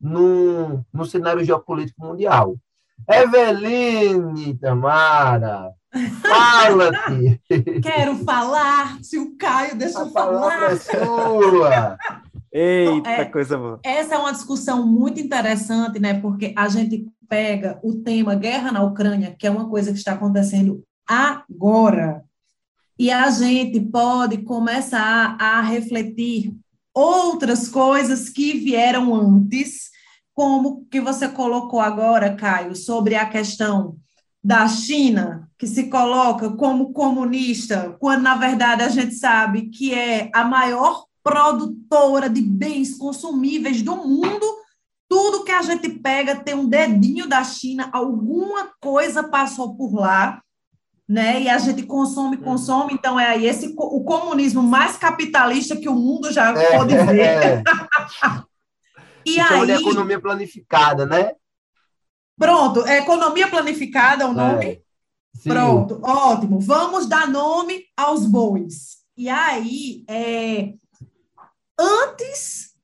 no, 0.00 0.84
no 0.92 1.04
cenário 1.04 1.44
geopolítico 1.44 2.02
mundial. 2.02 2.56
Eveline 3.08 4.54
Tamara, 4.58 5.72
fala-te. 6.22 7.40
Quero 7.82 8.16
falar, 8.24 8.98
se 9.02 9.18
o 9.18 9.36
Caio 9.36 9.76
deixa 9.76 10.00
eu 10.00 10.10
falar. 10.10 10.72
É 10.72 10.76
sua. 10.76 11.98
Eita, 12.52 13.10
é, 13.10 13.24
coisa 13.26 13.56
boa. 13.56 13.80
Essa 13.84 14.16
é 14.16 14.18
uma 14.18 14.32
discussão 14.32 14.86
muito 14.86 15.20
interessante, 15.20 16.00
né? 16.00 16.20
Porque 16.20 16.52
a 16.56 16.68
gente 16.68 17.06
pega 17.28 17.78
o 17.82 17.94
tema 17.94 18.34
guerra 18.34 18.72
na 18.72 18.82
Ucrânia, 18.82 19.34
que 19.38 19.46
é 19.46 19.50
uma 19.50 19.68
coisa 19.68 19.92
que 19.92 19.98
está 19.98 20.12
acontecendo 20.12 20.82
agora, 21.06 22.24
e 22.98 23.10
a 23.10 23.30
gente 23.30 23.80
pode 23.80 24.38
começar 24.42 25.36
a 25.40 25.60
refletir 25.60 26.54
outras 26.92 27.68
coisas 27.68 28.28
que 28.28 28.52
vieram 28.58 29.14
antes, 29.14 29.90
como 30.34 30.84
que 30.90 31.00
você 31.00 31.28
colocou 31.28 31.80
agora, 31.80 32.34
Caio, 32.34 32.74
sobre 32.74 33.14
a 33.14 33.26
questão 33.26 33.96
da 34.42 34.66
China, 34.68 35.48
que 35.58 35.66
se 35.66 35.84
coloca 35.84 36.50
como 36.50 36.92
comunista, 36.92 37.96
quando 38.00 38.22
na 38.22 38.36
verdade 38.36 38.82
a 38.82 38.88
gente 38.88 39.14
sabe 39.14 39.68
que 39.68 39.94
é 39.94 40.30
a 40.34 40.44
maior 40.44 41.04
produtora 41.22 42.28
de 42.30 42.40
bens 42.42 42.96
consumíveis 42.96 43.82
do 43.82 43.96
mundo. 43.96 44.46
Tudo 45.08 45.42
que 45.44 45.50
a 45.52 45.62
gente 45.62 45.88
pega 45.88 46.36
tem 46.36 46.54
um 46.54 46.68
dedinho 46.68 47.28
da 47.28 47.42
China, 47.44 47.90
alguma 47.92 48.70
coisa 48.80 49.24
passou 49.24 49.74
por 49.76 49.94
lá. 49.94 50.40
né? 51.08 51.42
E 51.42 51.48
a 51.48 51.58
gente 51.58 51.82
consome, 51.82 52.36
Hum. 52.36 52.42
consome, 52.42 52.94
então 52.94 53.18
é 53.18 53.26
aí 53.30 53.44
esse 53.44 53.74
o 53.76 54.04
comunismo 54.04 54.62
mais 54.62 54.96
capitalista 54.96 55.74
que 55.76 55.88
o 55.88 55.94
mundo 55.96 56.32
já 56.32 56.50
É, 56.56 56.76
pode 56.78 56.94
ver. 56.94 57.18
é. 57.18 57.62
E 59.26 59.40
aí, 59.40 59.70
economia 59.72 60.20
planificada, 60.20 61.04
né? 61.04 61.32
pronto, 62.38 62.86
é 62.86 62.98
economia 62.98 63.48
planificada 63.48 64.26
o 64.28 64.32
nome. 64.32 64.64
É. 64.66 64.80
Sim. 65.36 65.48
Pronto, 65.50 66.00
ótimo. 66.02 66.58
Vamos 66.60 67.06
dar 67.06 67.28
nome 67.28 67.84
aos 67.96 68.24
bois. 68.26 68.98
E 69.16 69.28
aí, 69.28 70.04
é, 70.08 70.74
antes 71.80 72.74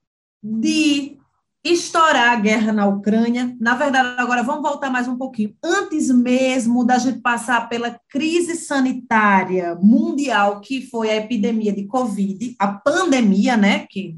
de 0.42 1.18
estourar 1.62 2.30
a 2.30 2.36
guerra 2.36 2.72
na 2.72 2.86
Ucrânia, 2.86 3.54
na 3.60 3.74
verdade, 3.74 4.20
agora 4.20 4.42
vamos 4.42 4.62
voltar 4.62 4.88
mais 4.88 5.08
um 5.08 5.16
pouquinho. 5.16 5.54
Antes 5.62 6.08
mesmo 6.10 6.84
da 6.84 6.96
gente 6.96 7.18
passar 7.18 7.68
pela 7.68 8.00
crise 8.08 8.54
sanitária 8.54 9.74
mundial, 9.82 10.60
que 10.60 10.86
foi 10.86 11.10
a 11.10 11.16
epidemia 11.16 11.72
de 11.72 11.84
Covid, 11.86 12.54
a 12.58 12.68
pandemia, 12.68 13.56
né? 13.56 13.86
Que 13.90 14.16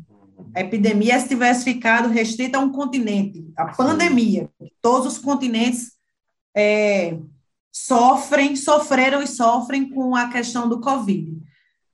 a 0.54 0.60
epidemia, 0.60 1.18
se 1.18 1.28
tivesse 1.28 1.64
ficado 1.64 2.08
restrita 2.08 2.58
a 2.58 2.60
um 2.60 2.70
continente, 2.70 3.50
a 3.56 3.66
pandemia, 3.66 4.50
todos 4.80 5.14
os 5.14 5.18
continentes 5.18 5.92
é, 6.54 7.18
sofrem, 7.72 8.56
sofreram 8.56 9.22
e 9.22 9.26
sofrem 9.26 9.88
com 9.88 10.14
a 10.14 10.28
questão 10.28 10.68
do 10.68 10.80
Covid. 10.80 11.47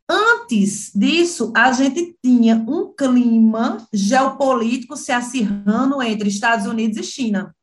Antes 0.08 0.92
disso, 0.94 1.50
a 1.56 1.72
gente 1.72 2.16
tinha 2.22 2.56
um 2.68 2.92
clima 2.92 3.86
geopolítico 3.92 4.96
se 4.96 5.10
acirrando 5.10 6.02
entre 6.02 6.28
Estados 6.28 6.66
Unidos 6.66 6.98
e 6.98 7.02
China. 7.02 7.54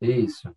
Isso. 0.00 0.54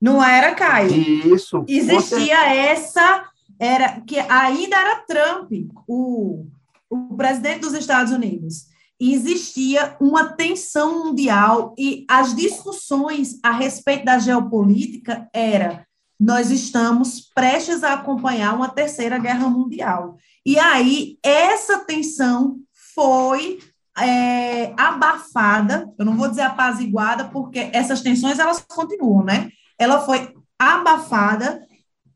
Não 0.00 0.22
era, 0.22 0.54
Caio? 0.54 0.92
Isso. 1.34 1.64
Existia 1.68 2.54
essa, 2.54 3.28
era 3.58 4.00
que 4.00 4.18
ainda 4.18 4.76
era 4.76 5.00
Trump, 5.00 5.52
o, 5.86 6.46
o 6.88 7.14
presidente 7.16 7.60
dos 7.60 7.74
Estados 7.74 8.12
Unidos. 8.12 8.68
E 9.00 9.12
existia 9.12 9.96
uma 10.00 10.32
tensão 10.32 11.04
mundial 11.04 11.74
e 11.78 12.04
as 12.08 12.34
discussões 12.34 13.38
a 13.42 13.52
respeito 13.52 14.04
da 14.04 14.18
geopolítica 14.18 15.28
era 15.32 15.86
nós 16.18 16.50
estamos 16.50 17.30
prestes 17.34 17.84
a 17.84 17.94
acompanhar 17.94 18.54
uma 18.54 18.68
terceira 18.68 19.18
guerra 19.18 19.48
mundial. 19.48 20.16
E 20.44 20.58
aí 20.58 21.18
essa 21.22 21.78
tensão 21.80 22.58
foi 22.94 23.60
é, 23.96 24.72
abafada, 24.76 25.92
eu 25.98 26.04
não 26.04 26.16
vou 26.16 26.28
dizer 26.28 26.42
apaziguada, 26.42 27.26
porque 27.26 27.70
essas 27.72 28.00
tensões 28.00 28.38
elas 28.38 28.64
continuam, 28.66 29.24
né? 29.24 29.50
Ela 29.78 30.00
foi 30.00 30.34
abafada 30.58 31.64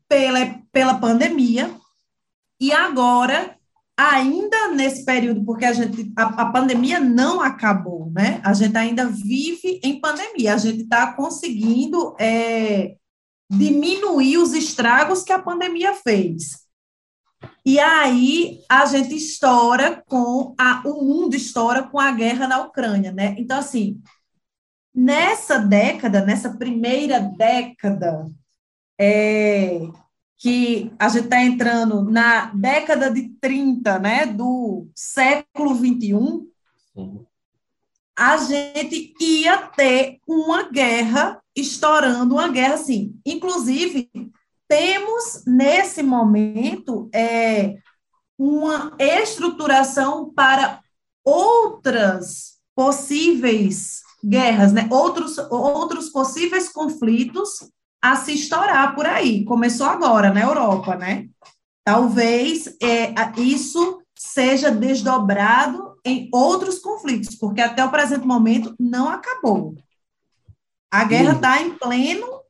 pela, 0.07 0.59
pela 0.71 0.95
pandemia, 0.95 1.73
e 2.63 2.71
agora, 2.71 3.57
ainda 3.97 4.69
nesse 4.69 5.03
período, 5.03 5.43
porque 5.43 5.65
a 5.65 5.73
gente 5.73 6.13
a, 6.17 6.23
a 6.23 6.45
pandemia 6.45 6.97
não 6.97 7.41
acabou, 7.41 8.09
né? 8.09 8.39
A 8.41 8.53
gente 8.53 8.77
ainda 8.77 9.05
vive 9.05 9.81
em 9.83 9.99
pandemia, 9.99 10.53
a 10.53 10.57
gente 10.57 10.83
está 10.83 11.11
conseguindo 11.11 12.15
é, 12.17 12.95
diminuir 13.57 14.37
os 14.37 14.53
estragos 14.53 15.23
que 15.23 15.31
a 15.31 15.41
pandemia 15.41 15.93
fez. 15.93 16.63
E 17.65 17.79
aí 17.79 18.61
a 18.69 18.85
gente 18.85 19.15
estoura 19.15 20.03
com 20.07 20.53
a, 20.57 20.81
o 20.85 21.03
mundo 21.03 21.35
estoura 21.35 21.83
com 21.83 21.99
a 21.99 22.11
guerra 22.11 22.47
na 22.47 22.61
Ucrânia, 22.61 23.11
né? 23.11 23.35
Então 23.37 23.57
assim, 23.57 24.01
nessa 24.93 25.57
década, 25.59 26.25
nessa 26.25 26.51
primeira 26.57 27.19
década, 27.19 28.25
é, 28.99 29.79
que 30.37 30.91
a 30.99 31.07
gente 31.07 31.25
está 31.25 31.41
entrando 31.41 32.03
na 32.03 32.47
década 32.47 33.09
de 33.09 33.29
30, 33.39 33.99
né, 33.99 34.25
do 34.25 34.87
século 34.93 35.73
21, 35.75 36.47
Sim. 36.93 37.25
a 38.17 38.37
gente 38.37 39.15
ia 39.21 39.57
ter 39.57 40.19
uma 40.27 40.69
guerra 40.69 41.41
estourando, 41.55 42.35
uma 42.35 42.47
guerra 42.47 42.75
assim. 42.75 43.15
Inclusive, 43.25 44.09
temos 44.67 45.43
nesse 45.45 46.01
momento 46.01 47.09
é, 47.13 47.77
uma 48.37 48.95
estruturação 48.99 50.33
para 50.33 50.79
outras 51.23 52.53
possíveis 52.75 54.01
guerras, 54.23 54.71
né? 54.71 54.87
outros, 54.89 55.37
outros 55.49 56.09
possíveis 56.09 56.69
conflitos 56.69 57.49
a 58.01 58.15
se 58.15 58.33
estourar 58.33 58.95
por 58.95 59.05
aí. 59.05 59.45
Começou 59.45 59.87
agora 59.87 60.33
na 60.33 60.41
Europa, 60.41 60.95
né? 60.95 61.27
Talvez 61.85 62.67
é, 62.81 63.13
isso 63.37 64.01
seja 64.17 64.71
desdobrado 64.71 65.93
em 66.05 66.29
outros 66.33 66.79
conflitos, 66.79 67.35
porque 67.35 67.61
até 67.61 67.83
o 67.83 67.91
presente 67.91 68.25
momento 68.25 68.73
não 68.79 69.09
acabou. 69.09 69.75
A 70.93 71.05
guerra 71.05 71.33
está 71.33 71.59
em 71.59 71.75
pleno 71.75 72.43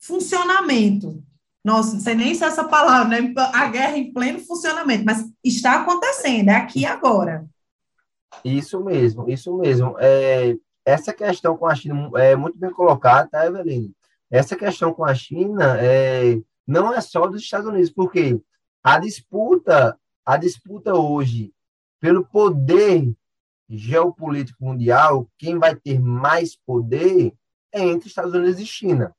funcionamento. 0.00 1.22
Nossa, 1.64 1.92
não 1.92 2.00
sei 2.00 2.16
nem 2.16 2.34
se 2.34 2.42
é 2.42 2.48
essa 2.48 2.64
palavra, 2.64 3.20
né? 3.20 3.32
A 3.54 3.68
guerra 3.68 3.96
em 3.96 4.12
pleno 4.12 4.40
funcionamento, 4.40 5.04
mas 5.04 5.24
está 5.44 5.80
acontecendo, 5.80 6.48
é 6.48 6.56
aqui 6.56 6.80
e 6.80 6.84
agora. 6.84 7.48
Isso 8.44 8.82
mesmo, 8.82 9.30
isso 9.30 9.56
mesmo. 9.58 9.94
É, 10.00 10.56
essa 10.84 11.12
questão 11.12 11.56
com 11.56 11.66
a 11.66 11.74
China 11.76 12.10
é 12.16 12.34
muito 12.34 12.58
bem 12.58 12.72
colocada, 12.72 13.28
tá, 13.30 13.46
Eveline? 13.46 13.94
Essa 14.28 14.56
questão 14.56 14.92
com 14.92 15.04
a 15.04 15.14
China 15.14 15.80
é, 15.80 16.36
não 16.66 16.92
é 16.92 17.00
só 17.00 17.28
dos 17.28 17.42
Estados 17.42 17.68
Unidos, 17.68 17.90
porque 17.90 18.40
a 18.82 18.98
disputa, 18.98 19.96
a 20.26 20.36
disputa 20.36 20.96
hoje 20.96 21.52
pelo 22.00 22.26
poder 22.26 23.14
geopolítico 23.76 24.64
mundial, 24.64 25.26
quem 25.38 25.58
vai 25.58 25.74
ter 25.74 25.98
mais 26.00 26.56
poder 26.56 27.32
é 27.72 27.80
entre 27.80 28.08
Estados 28.08 28.34
Unidos 28.34 28.60
e 28.60 28.66
China. 28.66 29.14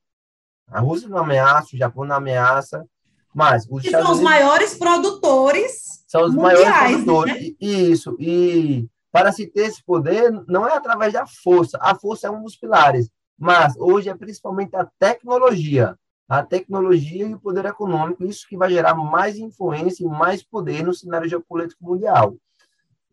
A 0.67 0.79
Rússia 0.79 1.09
não 1.09 1.17
ameaça, 1.17 1.69
o 1.75 1.77
Japão 1.77 2.05
não 2.05 2.15
ameaça, 2.15 2.85
mas 3.33 3.67
os 3.69 3.81
Que 3.81 3.87
Estados 3.87 4.05
são 4.07 4.13
os 4.15 4.19
Unidos 4.19 4.33
maiores 4.39 4.77
produtores 4.77 6.03
são 6.07 6.25
os 6.25 6.33
mundiais, 6.35 6.59
maiores 6.63 7.03
produtores. 7.03 7.55
E- 7.59 7.91
Isso. 7.91 8.15
E 8.19 8.87
para 9.11 9.31
se 9.31 9.47
ter 9.47 9.65
esse 9.65 9.83
poder, 9.83 10.31
não 10.47 10.67
é 10.67 10.75
através 10.75 11.13
da 11.13 11.25
força. 11.25 11.77
A 11.81 11.95
força 11.95 12.27
é 12.27 12.31
um 12.31 12.43
dos 12.43 12.55
pilares. 12.55 13.09
Mas 13.37 13.75
hoje 13.77 14.09
é 14.09 14.15
principalmente 14.15 14.75
a 14.75 14.87
tecnologia. 14.99 15.97
A 16.29 16.41
tecnologia 16.43 17.25
e 17.27 17.33
o 17.33 17.39
poder 17.39 17.65
econômico, 17.65 18.23
isso 18.23 18.47
que 18.47 18.55
vai 18.55 18.69
gerar 18.71 18.93
mais 18.95 19.37
influência 19.37 20.03
e 20.03 20.07
mais 20.07 20.43
poder 20.43 20.83
no 20.83 20.93
cenário 20.93 21.27
geopolítico 21.27 21.83
mundial. 21.83 22.35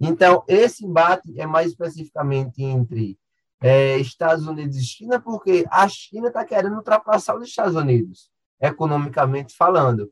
Então, 0.01 0.43
esse 0.49 0.85
embate 0.87 1.39
é 1.39 1.47
mais 1.47 1.69
especificamente 1.69 2.63
entre 2.63 3.19
eh, 3.63 3.99
Estados 3.99 4.47
Unidos 4.47 4.77
e 4.77 4.85
China, 4.85 5.21
porque 5.21 5.67
a 5.71 5.87
China 5.89 6.29
está 6.29 6.45
querendo 6.45 6.77
ultrapassar 6.77 7.37
os 7.37 7.47
Estados 7.47 7.75
Unidos, 7.77 8.31
economicamente 8.61 9.55
falando 9.55 10.11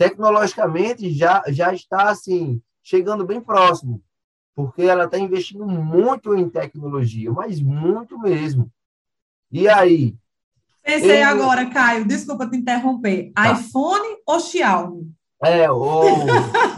tecnologicamente 0.00 1.12
já, 1.12 1.42
já 1.48 1.74
está 1.74 2.08
assim 2.08 2.58
chegando 2.82 3.26
bem 3.26 3.38
próximo, 3.38 4.02
porque 4.54 4.80
ela 4.80 5.04
está 5.04 5.18
investindo 5.18 5.66
muito 5.66 6.34
em 6.34 6.48
tecnologia, 6.48 7.30
mas 7.30 7.60
muito 7.60 8.18
mesmo. 8.18 8.72
E 9.52 9.68
aí, 9.68 10.16
Pensei 10.82 11.22
Eu- 11.22 11.28
agora, 11.28 11.68
Caio, 11.68 12.06
desculpa 12.06 12.48
te 12.48 12.56
interromper. 12.56 13.30
Tá. 13.34 13.52
iPhone 13.52 14.16
ou 14.26 14.40
Xiaomi? 14.40 15.12
é 15.42 15.70
o 15.70 16.02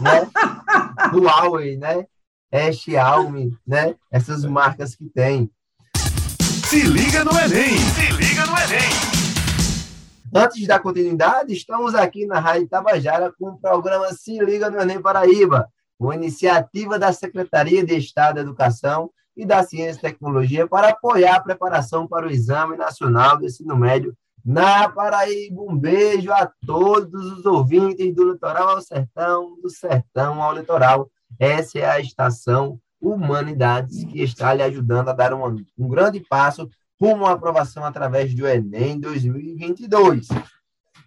né, 0.01 0.29
Huawei, 1.13 1.77
né? 1.77 2.05
É 2.53 2.71
Xiaomi, 2.71 3.57
né? 3.65 3.95
Essas 4.11 4.45
marcas 4.45 4.95
que 4.95 5.09
tem. 5.09 5.49
Se 6.69 6.83
liga 6.83 7.23
no 7.23 7.31
Enem! 7.31 7.79
Se 7.79 8.11
liga 8.11 8.45
no 8.45 8.55
Enem! 8.55 8.91
Antes 10.35 10.67
dar 10.67 10.79
continuidade, 10.79 11.51
estamos 11.51 11.95
aqui 11.95 12.27
na 12.27 12.39
Rádio 12.39 12.69
Tabajara 12.69 13.33
com 13.39 13.49
o 13.49 13.57
programa 13.57 14.13
Se 14.13 14.37
Liga 14.37 14.69
no 14.69 14.79
Enem 14.79 15.01
Paraíba, 15.01 15.67
uma 15.99 16.13
iniciativa 16.13 16.99
da 16.99 17.11
Secretaria 17.11 17.83
de 17.83 17.97
Estado 17.97 18.35
da 18.35 18.41
Educação 18.41 19.09
e 19.35 19.47
da 19.47 19.63
Ciência 19.63 19.97
e 19.97 20.11
Tecnologia 20.11 20.67
para 20.67 20.89
apoiar 20.89 21.37
a 21.37 21.41
preparação 21.41 22.07
para 22.07 22.27
o 22.27 22.29
Exame 22.29 22.77
Nacional 22.77 23.35
do 23.35 23.47
Ensino 23.47 23.75
Médio 23.75 24.15
na 24.45 24.87
Paraíba. 24.89 25.59
Um 25.59 25.75
beijo 25.75 26.31
a 26.31 26.47
todos 26.67 27.31
os 27.31 27.47
ouvintes 27.47 28.13
do 28.13 28.31
litoral 28.31 28.69
ao 28.69 28.81
sertão, 28.81 29.59
do 29.59 29.71
sertão 29.71 30.39
ao 30.39 30.53
litoral. 30.53 31.09
Essa 31.39 31.79
é 31.79 31.85
a 31.89 31.99
estação 31.99 32.79
Humanidades 33.01 34.05
que 34.05 34.21
está 34.23 34.53
lhe 34.53 34.63
ajudando 34.63 35.09
a 35.09 35.13
dar 35.13 35.33
um, 35.33 35.61
um 35.77 35.87
grande 35.89 36.21
passo 36.21 36.69
rumo 37.01 37.25
à 37.25 37.33
aprovação 37.33 37.83
através 37.83 38.33
do 38.33 38.47
Enem 38.47 38.97
2022. 38.97 40.29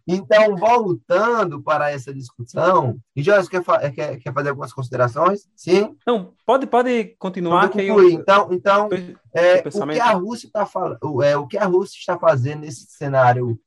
Então, 0.06 0.54
voltando 0.56 1.60
para 1.62 1.90
essa 1.90 2.12
discussão, 2.12 2.98
e 3.16 3.22
Jorge 3.22 3.48
quer, 3.48 3.64
fa- 3.64 3.90
quer, 3.90 4.18
quer 4.18 4.32
fazer 4.32 4.50
algumas 4.50 4.72
considerações? 4.74 5.48
Sim? 5.56 5.96
Não, 6.06 6.34
pode, 6.44 6.66
pode 6.66 7.16
continuar. 7.18 7.70
Que 7.70 7.80
eu, 7.80 8.10
então, 8.10 8.48
então 8.52 8.88
é, 9.32 9.54
o, 9.66 9.86
que 9.94 10.00
a 10.00 10.12
Rússia 10.12 10.50
tá, 10.52 10.66
fal- 10.66 10.98
é, 11.24 11.36
o 11.36 11.46
que 11.46 11.56
a 11.58 11.64
Rússia 11.64 11.96
está 11.98 12.18
fazendo 12.18 12.60
nesse 12.60 12.86
cenário 12.90 13.58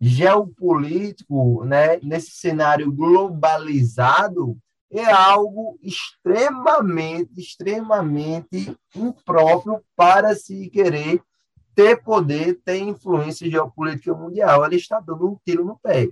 geopolítico, 0.00 1.64
né, 1.64 1.98
nesse 2.02 2.30
cenário 2.30 2.90
globalizado, 2.92 4.56
é 4.90 5.04
algo 5.04 5.78
extremamente, 5.82 7.40
extremamente 7.40 8.76
impróprio 8.94 9.82
para 9.96 10.34
se 10.34 10.68
querer 10.70 11.22
ter 11.74 12.02
poder, 12.02 12.60
ter 12.64 12.78
influência 12.78 13.50
geopolítica 13.50 14.14
mundial. 14.14 14.64
Ele 14.64 14.76
está 14.76 15.00
dando 15.00 15.32
um 15.32 15.36
tiro 15.44 15.64
no 15.64 15.78
pé. 15.78 16.08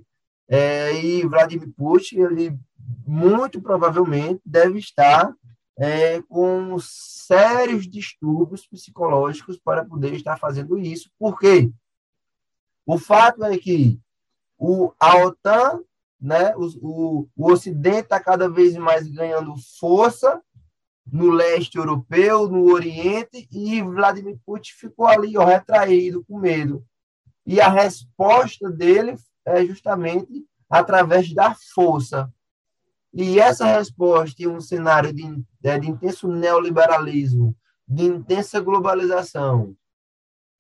É, 0.48 0.92
e 1.02 1.26
Vladimir 1.26 1.72
Putin, 1.76 2.16
ele 2.16 2.58
muito 3.06 3.60
provavelmente 3.60 4.40
deve 4.44 4.78
estar 4.78 5.32
é, 5.78 6.20
com 6.22 6.76
sérios 6.80 7.88
distúrbios 7.88 8.66
psicológicos 8.66 9.58
para 9.58 9.84
poder 9.84 10.12
estar 10.14 10.36
fazendo 10.36 10.78
isso. 10.78 11.10
Por 11.18 11.38
quê? 11.38 11.70
O 12.84 12.98
fato 12.98 13.44
é 13.44 13.56
que 13.56 14.00
o, 14.58 14.92
a 14.98 15.24
OTAN, 15.24 15.80
né, 16.22 16.54
o, 16.56 16.66
o, 16.80 17.28
o 17.36 17.50
Ocidente 17.50 18.04
está 18.04 18.20
cada 18.20 18.48
vez 18.48 18.76
mais 18.76 19.08
ganhando 19.08 19.54
força 19.80 20.40
no 21.04 21.30
leste 21.30 21.76
europeu, 21.76 22.48
no 22.48 22.72
Oriente, 22.72 23.48
e 23.50 23.82
Vladimir 23.82 24.38
Putin 24.46 24.72
ficou 24.72 25.08
ali 25.08 25.36
ó, 25.36 25.44
retraído, 25.44 26.24
com 26.24 26.38
medo. 26.38 26.86
E 27.44 27.60
a 27.60 27.68
resposta 27.68 28.70
dele 28.70 29.16
é 29.44 29.66
justamente 29.66 30.46
através 30.70 31.34
da 31.34 31.56
força. 31.74 32.32
E 33.12 33.40
essa 33.40 33.66
resposta 33.66 34.42
em 34.42 34.46
um 34.46 34.60
cenário 34.60 35.12
de, 35.12 35.24
de 35.60 35.90
intenso 35.90 36.28
neoliberalismo, 36.28 37.54
de 37.86 38.04
intensa 38.04 38.60
globalização, 38.60 39.76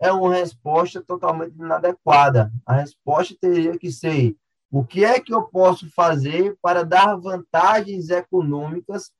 é 0.00 0.10
uma 0.10 0.34
resposta 0.34 1.00
totalmente 1.00 1.54
inadequada. 1.54 2.52
A 2.66 2.74
resposta 2.74 3.36
teria 3.40 3.78
que 3.78 3.92
ser: 3.92 4.36
o 4.72 4.82
que 4.82 5.04
é 5.04 5.20
que 5.20 5.34
eu 5.34 5.42
posso 5.42 5.90
fazer 5.90 6.56
para 6.62 6.82
dar 6.82 7.14
vantagens 7.16 8.08
econômicas, 8.08 9.12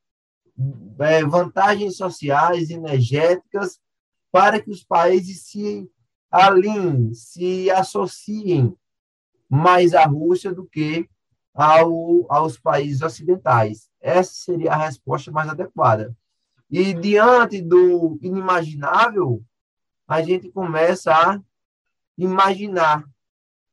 é, 0.99 1.23
vantagens 1.27 1.99
sociais, 1.99 2.71
energéticas, 2.71 3.79
para 4.33 4.59
que 4.59 4.71
os 4.71 4.83
países 4.83 5.43
se 5.43 5.87
alinhem, 6.31 7.13
se 7.13 7.71
associem 7.71 8.75
mais 9.47 9.93
à 9.93 10.07
Rússia 10.07 10.55
do 10.55 10.65
que 10.65 11.07
ao, 11.53 12.25
aos 12.33 12.59
países 12.59 13.03
ocidentais? 13.03 13.91
Essa 14.01 14.33
seria 14.33 14.73
a 14.73 14.87
resposta 14.87 15.31
mais 15.31 15.51
adequada. 15.51 16.17
E 16.71 16.95
diante 16.95 17.61
do 17.61 18.19
inimaginável, 18.23 19.45
a 20.09 20.23
gente 20.23 20.51
começa 20.51 21.13
a 21.15 21.39
imaginar 22.17 23.05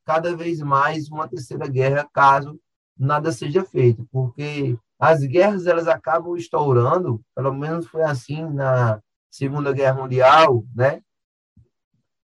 cada 0.10 0.36
vez 0.36 0.60
mais 0.60 1.08
uma 1.08 1.28
terceira 1.28 1.68
guerra 1.68 2.10
caso 2.12 2.60
nada 2.98 3.32
seja 3.32 3.64
feito, 3.64 4.10
porque 4.12 4.76
as 4.98 5.20
guerras 5.20 5.68
elas 5.68 5.88
acabam 5.88 6.36
estourando, 6.36 7.24
pelo 7.36 7.54
menos 7.54 7.86
foi 7.86 8.02
assim 8.02 8.44
na 8.44 9.00
Segunda 9.30 9.72
Guerra 9.72 10.02
Mundial, 10.02 10.66
né? 10.76 11.04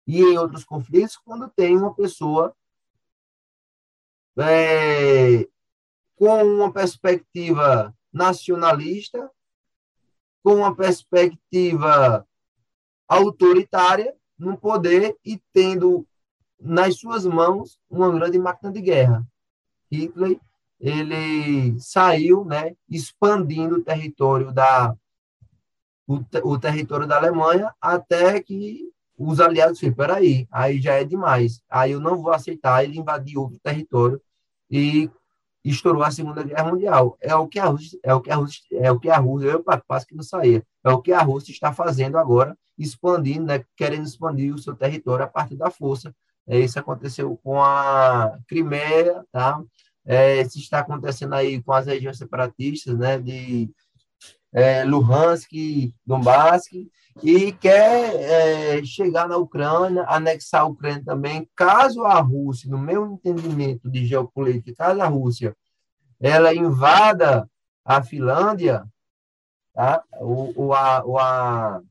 E 0.08 0.20
em 0.20 0.36
outros 0.36 0.66
conflitos, 0.66 1.16
quando 1.16 1.48
tem 1.48 1.78
uma 1.78 1.94
pessoa 1.94 2.56
é, 4.40 5.48
com 6.16 6.44
uma 6.44 6.74
perspectiva 6.74 7.96
nacionalista, 8.12 9.30
com 10.44 10.56
uma 10.56 10.76
perspectiva 10.76 12.28
autoritária 13.08 14.12
no 14.40 14.58
poder 14.58 15.16
e 15.24 15.40
tendo 15.54 16.04
nas 16.60 17.00
suas 17.00 17.26
mãos 17.26 17.78
uma 17.90 18.12
grande 18.12 18.40
máquina 18.40 18.72
de 18.72 18.82
guerra. 18.82 19.26
Hitler 19.92 20.40
ele 20.80 21.80
saiu, 21.80 22.44
né, 22.44 22.76
expandindo 22.90 23.78
o 23.78 23.84
território 23.84 24.52
da 24.52 24.96
o, 26.08 26.20
o 26.44 26.60
território 26.60 27.08
da 27.08 27.18
Alemanha 27.18 27.74
até 27.82 28.40
que 28.42 28.92
os 29.18 29.40
aliados 29.40 29.76
disseram, 29.76 29.96
peraí, 29.96 30.48
aí 30.52 30.80
já 30.80 30.94
é 30.94 31.04
demais, 31.04 31.62
aí 31.70 31.94
eu 31.94 32.00
não 32.00 32.18
vou 32.18 32.32
aceitar 32.32 32.84
ele 32.84 33.00
invadir 33.00 33.38
outro 33.38 33.58
território 33.60 34.22
e 34.70 35.10
estourou 35.64 36.04
a 36.04 36.12
Segunda 36.12 36.44
Guerra 36.44 36.70
Mundial. 36.70 37.18
É 37.20 37.34
o 37.36 37.48
que 37.48 37.60
a 37.60 37.66
Rússia, 37.66 38.00
é 38.04 38.14
o 38.14 38.22
que 38.22 38.30
a 38.30 38.36
Rússia, 38.36 38.62
é 38.72 38.92
o 38.92 39.00
que 39.00 39.10
a 39.10 39.18
Rússia, 39.18 39.48
eu 39.48 39.64
passo 39.64 40.06
que 40.06 40.16
não 40.16 40.24
saía. 40.24 40.64
É 40.84 40.92
o 40.92 41.02
que 41.02 41.12
a 41.12 41.22
Rússia 41.22 41.52
está 41.52 41.74
fazendo 41.74 42.18
agora, 42.18 42.56
expandindo, 42.78 43.46
né, 43.46 43.66
querendo 43.76 44.06
expandir 44.06 44.54
o 44.54 44.60
seu 44.60 44.76
território 44.76 45.26
a 45.26 45.28
partir 45.28 45.56
da 45.56 45.72
força. 45.72 46.14
É, 46.48 46.60
isso 46.60 46.80
aconteceu 46.80 47.38
com 47.44 47.62
a 47.62 48.38
Crimeia, 48.48 49.24
tá? 49.32 49.62
É, 50.06 50.42
isso 50.42 50.60
está 50.60 50.80
acontecendo 50.80 51.34
aí 51.34 51.62
com 51.64 51.74
as 51.74 51.88
regiões 51.88 52.18
separatistas, 52.18 52.98
né, 52.98 53.18
de 53.18 53.72
é, 54.54 54.84
Luhansk, 54.84 55.52
Donbass, 56.06 56.66
e 57.24 57.52
quer 57.54 58.16
é, 58.16 58.84
chegar 58.84 59.28
na 59.28 59.38
Ucrânia, 59.38 60.06
anexar 60.08 60.62
a 60.62 60.66
Ucrânia 60.66 61.04
também, 61.04 61.50
caso 61.56 62.04
a 62.04 62.20
Rússia, 62.20 62.70
no 62.70 62.78
meu 62.78 63.14
entendimento 63.14 63.90
de 63.90 64.06
geopolítica, 64.06 64.76
caso 64.76 65.02
a 65.02 65.08
Rússia 65.08 65.56
ela 66.20 66.54
invada 66.54 67.50
a 67.84 68.02
Finlândia, 68.04 68.86
tá? 69.74 70.04
ou, 70.20 70.54
ou, 70.56 70.74
a, 70.74 71.04
ou, 71.04 71.20
a, 71.20 71.82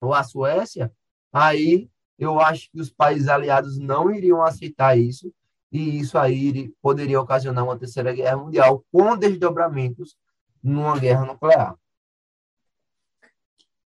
ou 0.00 0.14
a 0.14 0.24
Suécia, 0.24 0.92
aí 1.32 1.88
eu 2.18 2.40
acho 2.40 2.70
que 2.70 2.80
os 2.80 2.90
países 2.90 3.28
aliados 3.28 3.78
não 3.78 4.10
iriam 4.10 4.42
aceitar 4.42 4.98
isso, 4.98 5.32
e 5.70 5.98
isso 5.98 6.16
aí 6.16 6.72
poderia 6.80 7.20
ocasionar 7.20 7.64
uma 7.64 7.78
terceira 7.78 8.12
guerra 8.12 8.36
mundial 8.36 8.84
com 8.90 9.16
desdobramentos 9.16 10.16
numa 10.62 10.98
guerra 10.98 11.26
nuclear. 11.26 11.76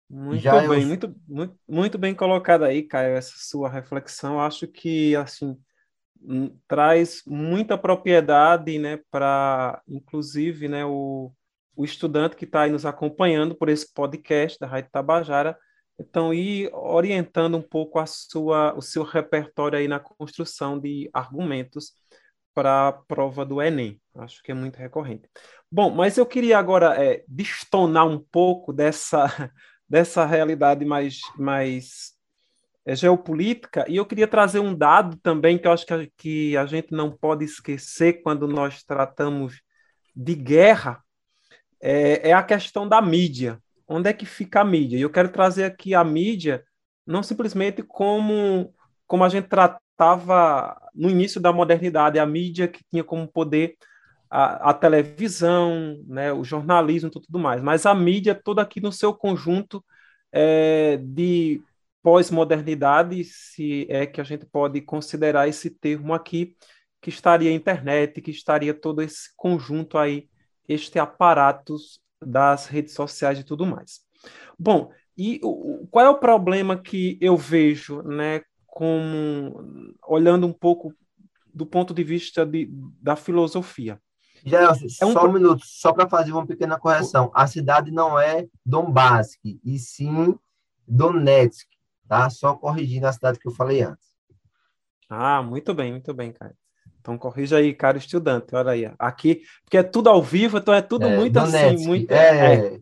Muito 0.09 0.41
Já 0.41 0.59
bem, 0.59 0.81
eu... 0.81 0.87
muito, 0.87 1.15
muito, 1.27 1.59
muito 1.67 1.97
bem 1.97 2.13
colocado 2.13 2.63
aí, 2.63 2.83
Caio, 2.83 3.15
essa 3.15 3.33
sua 3.37 3.69
reflexão. 3.69 4.39
Acho 4.39 4.67
que, 4.67 5.15
assim, 5.15 5.57
hum, 6.21 6.55
traz 6.67 7.21
muita 7.25 7.77
propriedade, 7.77 8.77
né, 8.77 8.99
para, 9.09 9.81
inclusive, 9.87 10.67
né, 10.67 10.85
o, 10.85 11.31
o 11.75 11.83
estudante 11.83 12.35
que 12.35 12.45
está 12.45 12.61
aí 12.61 12.71
nos 12.71 12.85
acompanhando 12.85 13.55
por 13.55 13.67
esse 13.67 13.91
podcast 13.93 14.59
da 14.59 14.67
Rádio 14.67 14.91
Tabajara, 14.91 15.57
então, 15.99 16.33
ir 16.33 16.69
orientando 16.73 17.57
um 17.57 17.61
pouco 17.61 17.99
a 17.99 18.05
sua, 18.05 18.73
o 18.75 18.81
seu 18.81 19.03
repertório 19.03 19.79
aí 19.79 19.87
na 19.87 19.99
construção 19.99 20.79
de 20.79 21.09
argumentos 21.13 21.93
para 22.53 22.89
a 22.89 22.91
prova 22.93 23.45
do 23.45 23.61
Enem. 23.61 23.99
Acho 24.15 24.41
que 24.43 24.51
é 24.51 24.55
muito 24.55 24.77
recorrente. 24.77 25.29
Bom, 25.71 25.89
mas 25.91 26.17
eu 26.17 26.25
queria 26.25 26.57
agora 26.57 27.01
é, 27.01 27.23
destonar 27.27 28.07
um 28.07 28.19
pouco 28.19 28.71
dessa 28.73 29.25
dessa 29.87 30.25
realidade 30.25 30.83
mais, 30.83 31.19
mais 31.37 32.13
é, 32.85 32.95
geopolítica, 32.95 33.85
e 33.87 33.95
eu 33.95 34.05
queria 34.05 34.27
trazer 34.27 34.59
um 34.59 34.75
dado 34.75 35.17
também 35.17 35.57
que 35.57 35.67
eu 35.67 35.71
acho 35.71 35.85
que 35.85 35.93
a, 35.93 36.07
que 36.17 36.57
a 36.57 36.65
gente 36.65 36.91
não 36.91 37.15
pode 37.15 37.45
esquecer 37.45 38.21
quando 38.21 38.47
nós 38.47 38.83
tratamos 38.83 39.61
de 40.15 40.35
guerra, 40.35 41.03
é, 41.81 42.29
é 42.29 42.33
a 42.33 42.43
questão 42.43 42.87
da 42.87 43.01
mídia. 43.01 43.61
Onde 43.87 44.09
é 44.09 44.13
que 44.13 44.25
fica 44.25 44.61
a 44.61 44.65
mídia? 44.65 44.97
E 44.97 45.01
eu 45.01 45.09
quero 45.09 45.29
trazer 45.29 45.65
aqui 45.65 45.93
a 45.93 46.03
mídia 46.03 46.63
não 47.05 47.21
simplesmente 47.21 47.83
como, 47.83 48.73
como 49.05 49.23
a 49.23 49.29
gente 49.29 49.47
tratava 49.47 50.75
no 50.93 51.09
início 51.09 51.39
da 51.39 51.53
modernidade, 51.53 52.19
a 52.19 52.25
mídia 52.25 52.67
que 52.67 52.83
tinha 52.89 53.03
como 53.03 53.27
poder 53.27 53.75
a, 54.29 54.71
a, 54.71 54.73
televisão, 54.73 56.03
né, 56.07 56.33
o 56.33 56.43
jornalismo 56.43 57.09
e 57.09 57.11
tudo 57.11 57.39
mais, 57.39 57.61
mas 57.61 57.85
a 57.85 57.93
mídia 57.93 58.33
toda 58.33 58.61
aqui 58.61 58.81
no 58.81 58.91
seu 58.91 59.13
conjunto 59.13 59.85
é, 60.31 60.97
de 60.97 61.61
pós-modernidade, 62.01 63.23
se 63.23 63.87
é 63.89 64.05
que 64.05 64.19
a 64.21 64.23
gente 64.23 64.45
pode 64.45 64.81
considerar 64.81 65.47
esse 65.47 65.69
termo 65.69 66.13
aqui, 66.13 66.55
que 67.01 67.09
estaria 67.09 67.49
a 67.49 67.53
internet, 67.53 68.21
que 68.21 68.31
estaria 68.31 68.73
todo 68.73 69.01
esse 69.01 69.29
conjunto 69.35 69.97
aí, 69.97 70.27
este 70.67 70.99
aparato 70.99 71.75
das 72.25 72.67
redes 72.67 72.93
sociais 72.93 73.39
e 73.39 73.43
tudo 73.43 73.65
mais. 73.65 74.01
Bom, 74.57 74.91
e 75.17 75.39
o, 75.43 75.87
qual 75.89 76.05
é 76.05 76.09
o 76.09 76.19
problema 76.19 76.77
que 76.77 77.17
eu 77.21 77.37
vejo, 77.37 78.01
né, 78.01 78.41
como 78.65 79.95
olhando 80.07 80.45
um 80.47 80.53
pouco 80.53 80.93
do 81.53 81.65
ponto 81.65 81.93
de 81.93 82.03
vista 82.03 82.45
de, 82.45 82.69
da 83.01 83.15
filosofia? 83.15 84.01
Gelson, 84.45 84.85
é 85.01 85.05
um... 85.05 85.13
só 85.13 85.25
um 85.25 85.31
minuto, 85.31 85.63
só 85.65 85.93
para 85.93 86.07
fazer 86.07 86.31
uma 86.31 86.45
pequena 86.45 86.77
correção. 86.77 87.31
A 87.33 87.47
cidade 87.47 87.91
não 87.91 88.19
é 88.19 88.47
Donbass, 88.65 89.37
e 89.43 89.79
sim 89.79 90.37
Donetsk, 90.87 91.67
tá? 92.07 92.29
Só 92.29 92.53
corrigindo 92.53 93.07
a 93.07 93.13
cidade 93.13 93.39
que 93.39 93.47
eu 93.47 93.53
falei 93.53 93.81
antes. 93.81 94.05
Ah, 95.09 95.41
muito 95.41 95.73
bem, 95.73 95.91
muito 95.91 96.13
bem, 96.13 96.31
cara. 96.31 96.55
Então 97.05 97.19
corrija 97.19 97.57
aí, 97.57 97.71
cara 97.71 97.99
estudante, 97.99 98.55
olha 98.55 98.71
aí. 98.71 98.91
Aqui, 98.97 99.43
porque 99.63 99.77
é 99.77 99.83
tudo 99.83 100.09
ao 100.09 100.23
vivo, 100.23 100.57
então 100.57 100.73
é 100.73 100.81
tudo 100.81 101.05
é, 101.05 101.15
muito 101.15 101.37
assim, 101.37 101.85
muito... 101.85 102.11
É, 102.11 102.55
é, 102.55 102.79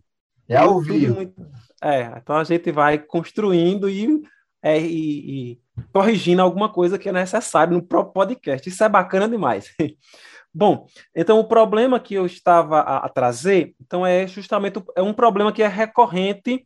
é 0.47 0.55
ao 0.55 0.79
vivo. 0.79 1.15
Muito, 1.15 1.45
é, 1.83 2.03
então 2.15 2.37
a 2.37 2.43
gente 2.45 2.71
vai 2.71 2.97
construindo 2.97 3.89
e, 3.89 4.23
é, 4.61 4.79
e, 4.79 5.51
e 5.51 5.59
corrigindo 5.91 6.41
alguma 6.41 6.71
coisa 6.71 6.97
que 6.97 7.09
é 7.09 7.11
necessário 7.11 7.73
no 7.73 7.83
próprio 7.83 8.13
podcast. 8.13 8.69
Isso 8.69 8.81
é 8.81 8.87
bacana 8.87 9.27
demais. 9.27 9.75
Bom, 10.55 10.87
então 11.13 11.37
o 11.37 11.43
problema 11.43 11.99
que 11.99 12.13
eu 12.13 12.25
estava 12.25 12.79
a, 12.79 13.05
a 13.05 13.09
trazer, 13.09 13.75
então 13.81 14.05
é 14.05 14.25
justamente 14.25 14.81
é 14.95 15.01
um 15.01 15.13
problema 15.13 15.51
que 15.51 15.61
é 15.61 15.67
recorrente 15.67 16.65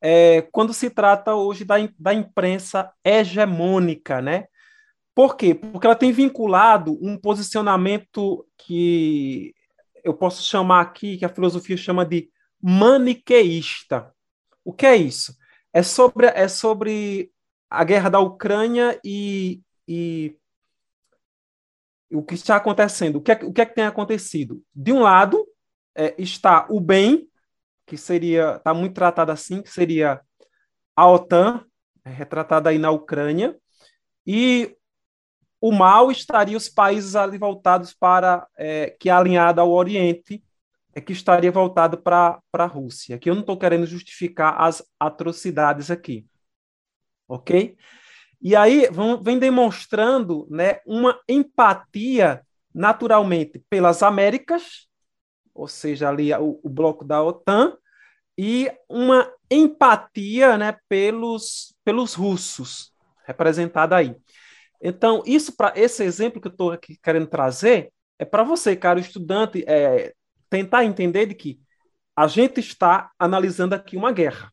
é, 0.00 0.42
quando 0.52 0.72
se 0.72 0.88
trata 0.88 1.34
hoje 1.34 1.64
da, 1.64 1.74
da 1.98 2.14
imprensa 2.14 2.92
hegemônica, 3.04 4.22
né? 4.22 4.44
Por 5.14 5.36
quê? 5.36 5.54
Porque 5.54 5.86
ela 5.86 5.96
tem 5.96 6.12
vinculado 6.12 6.98
um 7.02 7.18
posicionamento 7.18 8.46
que 8.56 9.54
eu 10.02 10.14
posso 10.14 10.42
chamar 10.42 10.80
aqui, 10.80 11.18
que 11.18 11.24
a 11.24 11.28
filosofia 11.28 11.76
chama 11.76 12.04
de 12.04 12.30
maniqueísta. 12.60 14.12
O 14.64 14.72
que 14.72 14.86
é 14.86 14.96
isso? 14.96 15.36
É 15.72 15.82
sobre, 15.82 16.26
é 16.26 16.48
sobre 16.48 17.30
a 17.68 17.84
guerra 17.84 18.08
da 18.08 18.20
Ucrânia 18.20 18.98
e, 19.04 19.60
e 19.86 20.36
o 22.10 22.22
que 22.22 22.34
está 22.34 22.56
acontecendo. 22.56 23.16
O 23.16 23.20
que 23.22 23.32
é, 23.32 23.34
o 23.42 23.52
que, 23.52 23.60
é 23.60 23.66
que 23.66 23.74
tem 23.74 23.84
acontecido? 23.84 24.62
De 24.74 24.92
um 24.92 25.00
lado, 25.00 25.46
é, 25.94 26.14
está 26.18 26.66
o 26.70 26.80
bem, 26.80 27.28
que 27.86 27.96
seria, 27.96 28.56
está 28.56 28.72
muito 28.72 28.94
tratado 28.94 29.32
assim, 29.32 29.62
que 29.62 29.70
seria 29.70 30.20
a 30.94 31.08
OTAN, 31.08 31.64
é, 32.04 32.10
retratada 32.10 32.70
aí 32.70 32.78
na 32.78 32.90
Ucrânia, 32.90 33.56
e 34.26 34.76
o 35.62 35.70
mal 35.70 36.10
estaria 36.10 36.56
os 36.56 36.68
países 36.68 37.14
ali 37.14 37.38
voltados 37.38 37.94
para, 37.94 38.48
é, 38.58 38.90
que 38.98 39.08
é 39.08 39.12
alinhado 39.12 39.60
ao 39.60 39.70
Oriente, 39.70 40.42
é 40.92 41.00
que 41.00 41.12
estaria 41.12 41.52
voltado 41.52 41.96
para 41.98 42.42
a 42.52 42.66
Rússia. 42.66 43.14
Aqui 43.14 43.30
eu 43.30 43.34
não 43.34 43.42
estou 43.42 43.56
querendo 43.56 43.86
justificar 43.86 44.60
as 44.60 44.84
atrocidades 44.98 45.88
aqui, 45.88 46.26
ok? 47.28 47.76
E 48.40 48.56
aí 48.56 48.88
vem 49.22 49.38
demonstrando 49.38 50.48
né, 50.50 50.80
uma 50.84 51.16
empatia 51.28 52.44
naturalmente 52.74 53.60
pelas 53.70 54.02
Américas, 54.02 54.88
ou 55.54 55.68
seja, 55.68 56.08
ali 56.08 56.34
o, 56.34 56.58
o 56.60 56.68
bloco 56.68 57.04
da 57.04 57.22
OTAN, 57.22 57.78
e 58.36 58.68
uma 58.88 59.32
empatia 59.48 60.58
né, 60.58 60.76
pelos, 60.88 61.72
pelos 61.84 62.14
russos, 62.14 62.92
representada 63.24 63.94
aí. 63.94 64.16
Então, 64.82 65.22
isso 65.24 65.56
para 65.56 65.72
esse 65.76 66.02
exemplo 66.02 66.40
que 66.40 66.48
eu 66.48 66.52
estou 66.52 66.72
aqui 66.72 66.98
querendo 67.00 67.28
trazer 67.28 67.92
é 68.18 68.24
para 68.24 68.42
você, 68.42 68.74
caro 68.74 68.98
estudante, 68.98 69.64
é, 69.66 70.12
tentar 70.50 70.84
entender 70.84 71.26
de 71.26 71.34
que 71.34 71.60
a 72.16 72.26
gente 72.26 72.60
está 72.60 73.10
analisando 73.18 73.74
aqui 73.74 73.96
uma 73.96 74.12
guerra. 74.12 74.52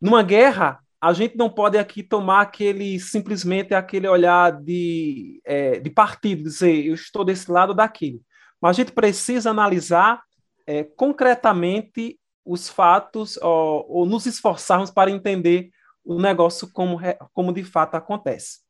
Numa 0.00 0.22
guerra, 0.22 0.80
a 1.00 1.12
gente 1.12 1.36
não 1.36 1.50
pode 1.50 1.76
aqui 1.76 2.02
tomar 2.02 2.42
aquele 2.42 2.98
simplesmente 3.00 3.74
aquele 3.74 4.06
olhar 4.06 4.52
de, 4.52 5.40
é, 5.44 5.80
de 5.80 5.90
partido, 5.90 6.44
dizer 6.44 6.86
eu 6.86 6.94
estou 6.94 7.24
desse 7.24 7.50
lado 7.50 7.74
daquele. 7.74 8.22
Mas 8.60 8.76
a 8.76 8.82
gente 8.82 8.92
precisa 8.92 9.50
analisar 9.50 10.22
é, 10.66 10.84
concretamente 10.84 12.18
os 12.44 12.68
fatos 12.68 13.36
ou, 13.38 13.86
ou, 13.88 14.06
nos 14.06 14.26
esforçarmos 14.26 14.90
para 14.90 15.10
entender 15.10 15.70
o 16.04 16.20
negócio 16.20 16.70
como, 16.72 16.98
como 17.32 17.52
de 17.52 17.64
fato 17.64 17.94
acontece. 17.96 18.60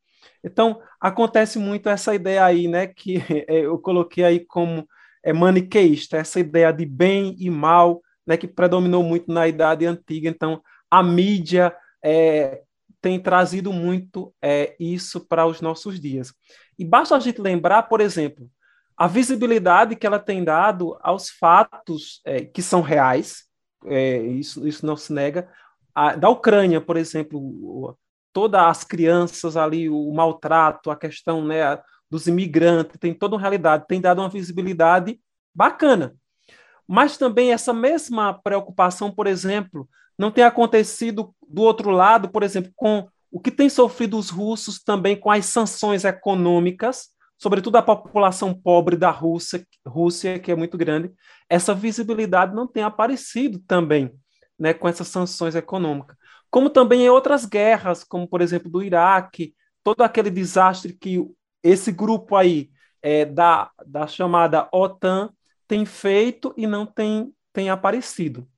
Então, 0.42 0.80
acontece 1.00 1.58
muito 1.58 1.88
essa 1.88 2.14
ideia 2.14 2.44
aí, 2.44 2.66
né, 2.66 2.86
que 2.86 3.16
é, 3.48 3.60
eu 3.60 3.78
coloquei 3.78 4.24
aí 4.24 4.40
como 4.40 4.86
é, 5.22 5.32
maniqueísta, 5.32 6.16
essa 6.16 6.40
ideia 6.40 6.72
de 6.72 6.86
bem 6.86 7.36
e 7.38 7.50
mal, 7.50 8.00
né, 8.26 8.36
que 8.36 8.48
predominou 8.48 9.02
muito 9.02 9.32
na 9.32 9.46
Idade 9.46 9.86
Antiga. 9.86 10.28
Então, 10.28 10.62
a 10.90 11.02
mídia 11.02 11.74
é, 12.02 12.62
tem 13.00 13.20
trazido 13.20 13.72
muito 13.72 14.34
é, 14.42 14.74
isso 14.78 15.26
para 15.26 15.46
os 15.46 15.60
nossos 15.60 16.00
dias. 16.00 16.32
E 16.78 16.84
basta 16.84 17.16
a 17.16 17.20
gente 17.20 17.40
lembrar, 17.40 17.84
por 17.84 18.00
exemplo, 18.00 18.50
a 18.96 19.06
visibilidade 19.06 19.96
que 19.96 20.06
ela 20.06 20.18
tem 20.18 20.44
dado 20.44 20.98
aos 21.00 21.30
fatos 21.30 22.20
é, 22.24 22.44
que 22.44 22.60
são 22.60 22.82
reais, 22.82 23.44
é, 23.86 24.18
isso, 24.18 24.66
isso 24.68 24.84
não 24.84 24.96
se 24.96 25.12
nega, 25.12 25.48
a, 25.94 26.14
da 26.14 26.28
Ucrânia, 26.28 26.80
por 26.80 26.96
exemplo, 26.96 27.98
todas 28.32 28.60
as 28.60 28.84
crianças 28.84 29.56
ali, 29.56 29.88
o 29.88 30.12
maltrato, 30.12 30.90
a 30.90 30.96
questão 30.96 31.44
né, 31.44 31.78
dos 32.10 32.26
imigrantes, 32.26 32.98
tem 32.98 33.14
toda 33.14 33.36
uma 33.36 33.40
realidade, 33.40 33.86
tem 33.88 34.00
dado 34.00 34.20
uma 34.20 34.28
visibilidade 34.28 35.20
bacana. 35.54 36.14
Mas 36.86 37.16
também 37.16 37.52
essa 37.52 37.72
mesma 37.72 38.34
preocupação, 38.34 39.10
por 39.10 39.26
exemplo, 39.26 39.88
não 40.18 40.30
tem 40.30 40.44
acontecido 40.44 41.34
do 41.48 41.62
outro 41.62 41.90
lado, 41.90 42.28
por 42.28 42.42
exemplo, 42.42 42.72
com 42.74 43.08
o 43.30 43.40
que 43.40 43.50
tem 43.50 43.68
sofrido 43.68 44.18
os 44.18 44.28
russos 44.28 44.82
também 44.82 45.16
com 45.16 45.30
as 45.30 45.46
sanções 45.46 46.04
econômicas, 46.04 47.08
sobretudo 47.38 47.76
a 47.76 47.82
população 47.82 48.52
pobre 48.52 48.96
da 48.96 49.10
Rússia, 49.10 49.64
Rússia 49.86 50.38
que 50.38 50.50
é 50.50 50.56
muito 50.56 50.76
grande, 50.76 51.10
essa 51.48 51.74
visibilidade 51.74 52.54
não 52.54 52.66
tem 52.66 52.82
aparecido 52.82 53.60
também, 53.66 54.12
né, 54.58 54.74
com 54.74 54.88
essas 54.88 55.08
sanções 55.08 55.54
econômicas. 55.54 56.16
Como 56.50 56.68
também 56.68 57.04
em 57.04 57.08
outras 57.08 57.44
guerras, 57.44 58.02
como 58.04 58.26
por 58.26 58.40
exemplo 58.40 58.70
do 58.70 58.82
Iraque, 58.82 59.54
todo 59.84 60.02
aquele 60.02 60.30
desastre 60.30 60.92
que 60.92 61.24
esse 61.62 61.92
grupo 61.92 62.36
aí 62.36 62.70
é, 63.02 63.24
da, 63.24 63.70
da 63.86 64.06
chamada 64.06 64.68
OTAN 64.72 65.30
tem 65.66 65.84
feito 65.84 66.52
e 66.56 66.66
não 66.66 66.84
tem, 66.84 67.32
tem 67.52 67.70
aparecido. 67.70 68.48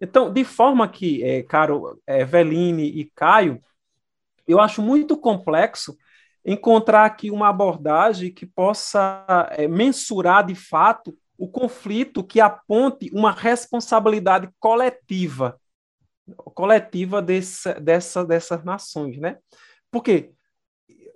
Então, 0.00 0.32
de 0.32 0.44
forma 0.44 0.88
que, 0.88 1.22
é, 1.22 1.42
caro 1.42 2.00
é, 2.06 2.24
Veline 2.24 2.84
e 2.84 3.10
Caio, 3.14 3.60
eu 4.46 4.58
acho 4.60 4.80
muito 4.80 5.16
complexo 5.16 5.96
encontrar 6.44 7.04
aqui 7.04 7.30
uma 7.30 7.48
abordagem 7.48 8.32
que 8.32 8.46
possa 8.46 9.26
é, 9.52 9.68
mensurar 9.68 10.46
de 10.46 10.54
fato 10.54 11.16
o 11.36 11.48
conflito 11.48 12.24
que 12.24 12.40
aponte 12.40 13.10
uma 13.12 13.30
responsabilidade 13.30 14.48
coletiva, 14.58 15.59
coletiva 16.36 17.20
desse, 17.20 17.72
dessa, 17.74 18.24
dessas 18.24 18.64
nações, 18.64 19.18
né? 19.18 19.38
Porque 19.90 20.32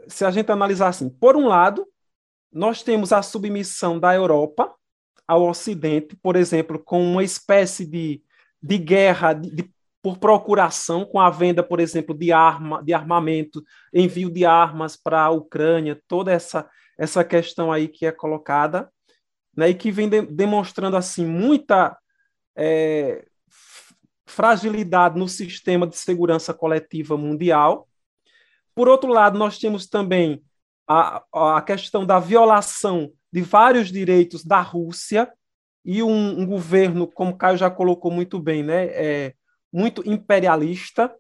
se 0.09 0.25
a 0.25 0.31
gente 0.31 0.51
analisar 0.51 0.89
assim, 0.89 1.09
por 1.09 1.37
um 1.37 1.47
lado, 1.47 1.87
nós 2.53 2.83
temos 2.83 3.13
a 3.13 3.23
submissão 3.23 3.99
da 3.99 4.15
Europa 4.15 4.75
ao 5.27 5.49
Ocidente, 5.49 6.17
por 6.17 6.37
exemplo, 6.37 6.79
com 6.79 7.03
uma 7.03 7.25
espécie 7.25 7.87
de 7.87 8.23
de 8.65 8.79
guerra 8.79 9.35
de, 9.35 9.51
de, 9.51 9.71
por 10.03 10.17
procuração, 10.17 11.05
com 11.05 11.21
a 11.21 11.29
venda, 11.29 11.63
por 11.63 11.81
exemplo, 11.81 12.17
de 12.17 12.33
arma, 12.33 12.83
de 12.83 12.95
armamento, 12.95 13.63
envio 13.93 14.31
de 14.31 14.47
armas 14.47 14.97
para 14.97 15.21
a 15.23 15.31
Ucrânia, 15.31 16.01
toda 16.09 16.33
essa 16.33 16.69
essa 16.97 17.25
questão 17.25 17.73
aí 17.73 17.89
que 17.89 18.07
é 18.07 18.13
colocada, 18.13 18.89
né, 19.57 19.71
e 19.71 19.75
que 19.75 19.91
vem 19.91 20.09
de, 20.09 20.23
demonstrando 20.23 20.97
assim 20.97 21.27
muita 21.27 21.99
é, 22.57 23.27
fragilidade 24.27 25.19
no 25.19 25.29
sistema 25.29 25.87
de 25.87 25.97
segurança 25.97 26.55
coletiva 26.55 27.17
mundial. 27.17 27.89
Por 28.75 28.89
outro 28.89 29.13
lado, 29.13 29.39
nós 29.39 29.59
temos 29.59 29.87
também 29.87 30.43
a, 30.89 31.23
a 31.57 31.63
questão 31.63 32.05
da 32.05 32.19
violação 32.19 33.13
de 33.33 33.43
vários 33.43 33.91
direitos 33.91 34.45
da 34.45 34.61
Rússia, 34.61 35.31
e 35.85 36.03
um, 36.03 36.41
um, 36.41 36.47
governo, 36.47 37.07
como 37.07 37.33
o 37.33 37.37
Caio 37.37 37.59
já 37.59 37.71
colocou 37.71 38.11
muito 38.11 38.39
bem, 38.41 38.63
né, 38.63 38.87
é, 38.87 39.35
muito 39.73 40.03
imperialista, 40.09 41.15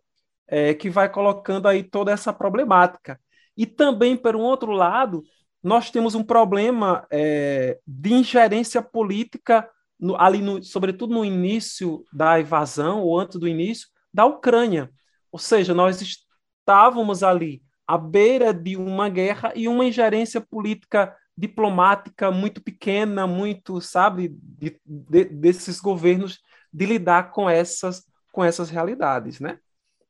é, 0.49 0.73
que 0.73 0.89
vai 0.89 1.09
colocando 1.09 1.69
aí 1.69 1.83
toda 1.83 2.11
essa 2.11 2.33
problemática. 2.33 3.21
E 3.57 3.67
também, 3.67 4.17
por 4.17 4.35
um 4.35 4.41
outro 4.41 4.73
lado, 4.73 5.23
nós 5.63 5.91
temos 5.91 6.15
um 6.15 6.23
problema 6.23 7.07
é, 7.11 7.79
de 7.87 8.15
ingerência 8.15 8.83
política, 8.83 9.69
no, 9.99 10.21
ali, 10.21 10.41
no, 10.41 10.63
sobretudo 10.63 11.15
no 11.15 11.25
início 11.25 12.05
da 12.13 12.41
invasão, 12.41 13.03
ou 13.03 13.19
antes 13.19 13.39
do 13.39 13.49
início, 13.49 13.89
da 14.13 14.25
Ucrânia. 14.25 14.91
Ou 15.31 15.39
seja, 15.39 15.75
nós 15.75 16.01
estávamos 16.01 17.23
ali 17.23 17.63
à 17.87 17.99
beira 17.99 18.53
de 18.53 18.77
uma 18.77 19.09
guerra 19.09 19.53
e 19.55 19.69
uma 19.69 19.85
ingerência 19.85 20.41
política 20.41 21.17
diplomática 21.37 22.31
muito 22.31 22.63
pequena, 22.63 23.27
muito, 23.27 23.81
sabe, 23.81 24.29
de, 24.29 24.81
de, 24.85 25.25
desses 25.25 25.81
governos 25.81 26.41
de 26.73 26.87
lidar 26.87 27.31
com 27.31 27.51
essas, 27.51 28.05
com 28.33 28.45
essas 28.45 28.71
realidades, 28.71 29.41
né? 29.41 29.59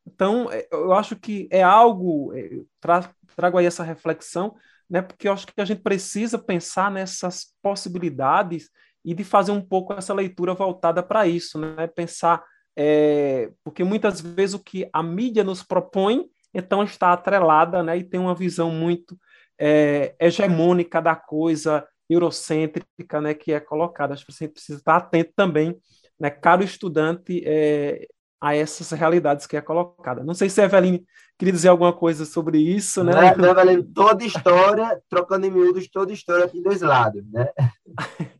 Então, 0.05 0.51
é, 0.51 0.67
eu 0.71 0.93
acho 0.93 1.15
que 1.15 1.47
é 1.51 1.63
algo, 1.63 2.31
é, 2.33 2.61
tra, 2.79 3.11
trago 3.35 3.57
aí 3.57 3.65
essa 3.65 3.83
reflexão, 3.83 4.55
né, 4.87 5.01
porque 5.01 5.27
eu 5.27 5.33
acho 5.33 5.47
que 5.47 5.59
a 5.59 5.65
gente 5.65 5.81
precisa 5.81 6.37
pensar 6.37 6.91
nessas 6.91 7.53
possibilidades 7.61 8.69
e 9.05 9.13
de 9.13 9.23
fazer 9.23 9.51
um 9.51 9.61
pouco 9.61 9.93
essa 9.93 10.13
leitura 10.13 10.55
voltada 10.55 11.03
para 11.03 11.27
isso, 11.27 11.59
né? 11.59 11.85
Pensar, 11.85 12.43
é, 12.75 13.51
porque 13.63 13.83
muitas 13.83 14.19
vezes 14.19 14.55
o 14.55 14.59
que 14.59 14.89
a 14.91 15.03
mídia 15.03 15.43
nos 15.43 15.61
propõe, 15.61 16.25
então 16.51 16.83
está 16.83 17.13
atrelada, 17.13 17.83
né, 17.83 17.97
e 17.97 18.03
tem 18.03 18.19
uma 18.19 18.33
visão 18.33 18.71
muito 18.71 19.17
é, 19.59 20.15
hegemônica 20.19 21.01
da 21.01 21.15
coisa, 21.15 21.85
eurocêntrica, 22.09 23.21
né, 23.21 23.33
que 23.33 23.53
é 23.53 23.59
colocada. 23.59 24.13
Acho 24.13 24.25
que 24.25 24.33
você 24.33 24.47
precisa 24.47 24.79
estar 24.79 24.95
atento 24.95 25.31
também, 25.35 25.77
né, 26.19 26.29
caro 26.29 26.63
estudante, 26.63 27.43
é, 27.45 28.07
a 28.41 28.55
essas 28.55 28.91
realidades 28.91 29.45
que 29.45 29.57
é 29.57 29.61
colocada. 29.61 30.23
Não 30.23 30.33
sei 30.33 30.49
se 30.49 30.61
a 30.61 30.65
Eveline 30.65 31.05
queria 31.37 31.53
dizer 31.53 31.69
alguma 31.69 31.93
coisa 31.93 32.25
sobre 32.25 32.57
isso, 32.59 33.03
né? 33.03 33.13
né, 33.13 33.35
né 33.35 33.49
Eveline? 33.49 33.83
Toda 33.83 34.23
história, 34.23 35.01
trocando 35.09 35.45
em 35.45 35.51
miúdos, 35.51 35.89
toda 35.89 36.13
história 36.13 36.47
tem 36.47 36.61
dois 36.61 36.81
lados, 36.81 37.23
né? 37.31 37.49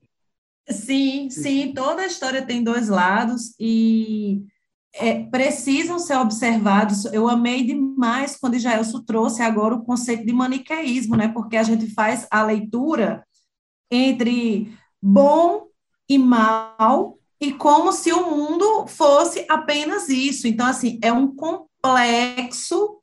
Sim, 0.69 1.29
sim, 1.29 1.73
toda 1.73 2.05
história 2.05 2.45
tem 2.45 2.63
dois 2.63 2.89
lados 2.89 3.53
e 3.59 4.43
é, 4.93 5.23
precisam 5.25 5.99
ser 5.99 6.17
observados. 6.17 7.05
Eu 7.05 7.27
amei 7.27 7.63
demais 7.63 8.35
quando 8.37 8.57
Jaelso 8.57 9.03
trouxe 9.03 9.41
agora 9.41 9.75
o 9.75 9.83
conceito 9.83 10.25
de 10.25 10.33
maniqueísmo, 10.33 11.15
né? 11.15 11.27
Porque 11.27 11.57
a 11.57 11.63
gente 11.63 11.93
faz 11.93 12.25
a 12.31 12.43
leitura 12.43 13.23
entre 13.91 14.75
bom 15.01 15.67
e 16.09 16.17
mal 16.17 17.19
e 17.39 17.51
como 17.53 17.91
se 17.91 18.11
o 18.11 18.31
mundo 18.31 18.87
fosse 18.87 19.45
apenas 19.49 20.09
isso. 20.09 20.47
Então, 20.47 20.65
assim, 20.65 20.97
é 21.03 21.11
um 21.11 21.35
complexo 21.35 22.99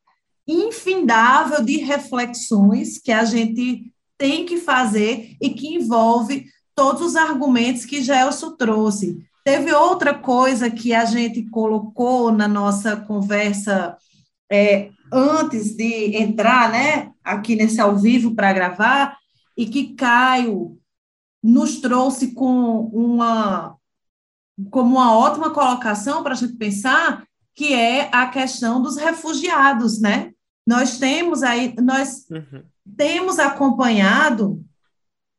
infindável 0.49 1.63
de 1.65 1.77
reflexões 1.77 2.99
que 2.99 3.13
a 3.13 3.25
gente 3.25 3.93
tem 4.19 4.45
que 4.45 4.57
fazer 4.57 5.37
e 5.41 5.51
que 5.51 5.75
envolve 5.75 6.47
todos 6.75 7.03
os 7.03 7.17
argumentos 7.17 7.85
que 7.85 8.03
Gelson 8.03 8.53
trouxe. 8.53 9.25
Teve 9.45 9.73
outra 9.73 10.15
coisa 10.15 10.71
que 10.71 10.95
a 10.95 11.05
gente 11.05 11.49
colocou 11.51 12.31
na 12.31 12.47
nossa 12.47 12.97
conversa 12.97 13.97
é, 14.51 14.91
antes 15.13 15.75
de 15.77 16.17
entrar, 16.17 16.71
né, 16.71 17.11
aqui 17.25 17.57
nesse 17.57 17.81
ao 17.81 17.97
vivo 17.97 18.35
para 18.35 18.53
gravar, 18.53 19.19
e 19.57 19.67
que 19.67 19.95
Caio 19.95 20.79
nos 21.43 21.81
trouxe 21.81 22.33
com 22.33 22.87
uma 22.93 23.77
como 24.71 24.97
uma 24.97 25.17
ótima 25.17 25.51
colocação 25.51 26.23
para 26.23 26.33
a 26.33 26.37
gente 26.37 26.55
pensar, 26.55 27.25
que 27.55 27.73
é 27.73 28.09
a 28.13 28.27
questão 28.29 28.81
dos 28.83 28.97
refugiados, 28.97 30.01
né? 30.01 30.33
Nós 30.67 30.99
temos 30.99 31.43
aí, 31.43 31.75
nós 31.81 32.27
uhum. 32.31 32.63
temos 32.97 33.39
acompanhado 33.39 34.65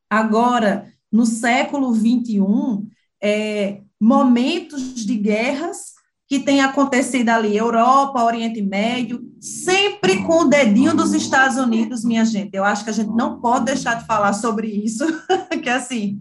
agora 0.10 0.93
no 1.14 1.28
século 1.28 1.94
21 1.94 2.88
é, 3.22 3.82
momentos 4.02 5.06
de 5.06 5.16
guerras 5.16 5.94
que 6.28 6.40
têm 6.40 6.62
acontecido 6.62 7.30
ali, 7.30 7.56
Europa, 7.56 8.24
Oriente 8.24 8.60
Médio, 8.62 9.22
sempre 9.40 10.24
com 10.24 10.42
o 10.42 10.50
dedinho 10.50 10.96
dos 10.96 11.14
Estados 11.14 11.58
Unidos, 11.58 12.04
minha 12.04 12.26
gente. 12.26 12.56
Eu 12.56 12.64
acho 12.64 12.84
que 12.84 12.90
a 12.90 12.94
gente 12.94 13.12
não 13.12 13.40
pode 13.40 13.66
deixar 13.66 13.96
de 13.96 14.08
falar 14.08 14.34
sobre 14.34 14.68
isso, 14.68 15.06
que 15.62 15.70
assim, 15.70 16.20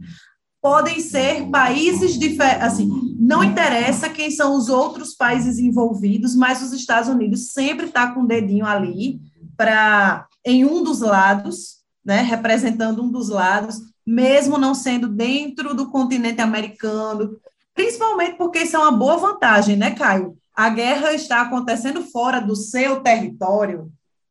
podem 0.60 1.00
ser 1.00 1.48
países 1.48 2.18
diferentes, 2.18 2.62
assim, 2.62 3.16
não 3.18 3.42
interessa 3.42 4.10
quem 4.10 4.30
são 4.30 4.54
os 4.54 4.68
outros 4.68 5.14
países 5.14 5.58
envolvidos, 5.58 6.36
mas 6.36 6.62
os 6.62 6.72
Estados 6.72 7.08
Unidos 7.08 7.52
sempre 7.52 7.86
está 7.86 8.12
com 8.12 8.22
o 8.22 8.26
dedinho 8.26 8.66
ali 8.66 9.18
para 9.56 10.26
em 10.44 10.64
um 10.64 10.82
dos 10.82 11.00
lados, 11.00 11.78
né, 12.04 12.20
representando 12.20 13.02
um 13.02 13.10
dos 13.10 13.28
lados, 13.28 13.80
mesmo 14.06 14.58
não 14.58 14.74
sendo 14.74 15.08
dentro 15.08 15.74
do 15.74 15.90
continente 15.90 16.40
americano, 16.40 17.36
principalmente 17.74 18.36
porque 18.36 18.60
isso 18.60 18.76
é 18.76 18.78
uma 18.78 18.92
boa 18.92 19.16
vantagem, 19.16 19.76
né, 19.76 19.92
Caio? 19.92 20.36
A 20.54 20.68
guerra 20.68 21.14
está 21.14 21.40
acontecendo 21.40 22.02
fora 22.02 22.40
do 22.40 22.54
seu 22.54 23.00
território. 23.00 23.90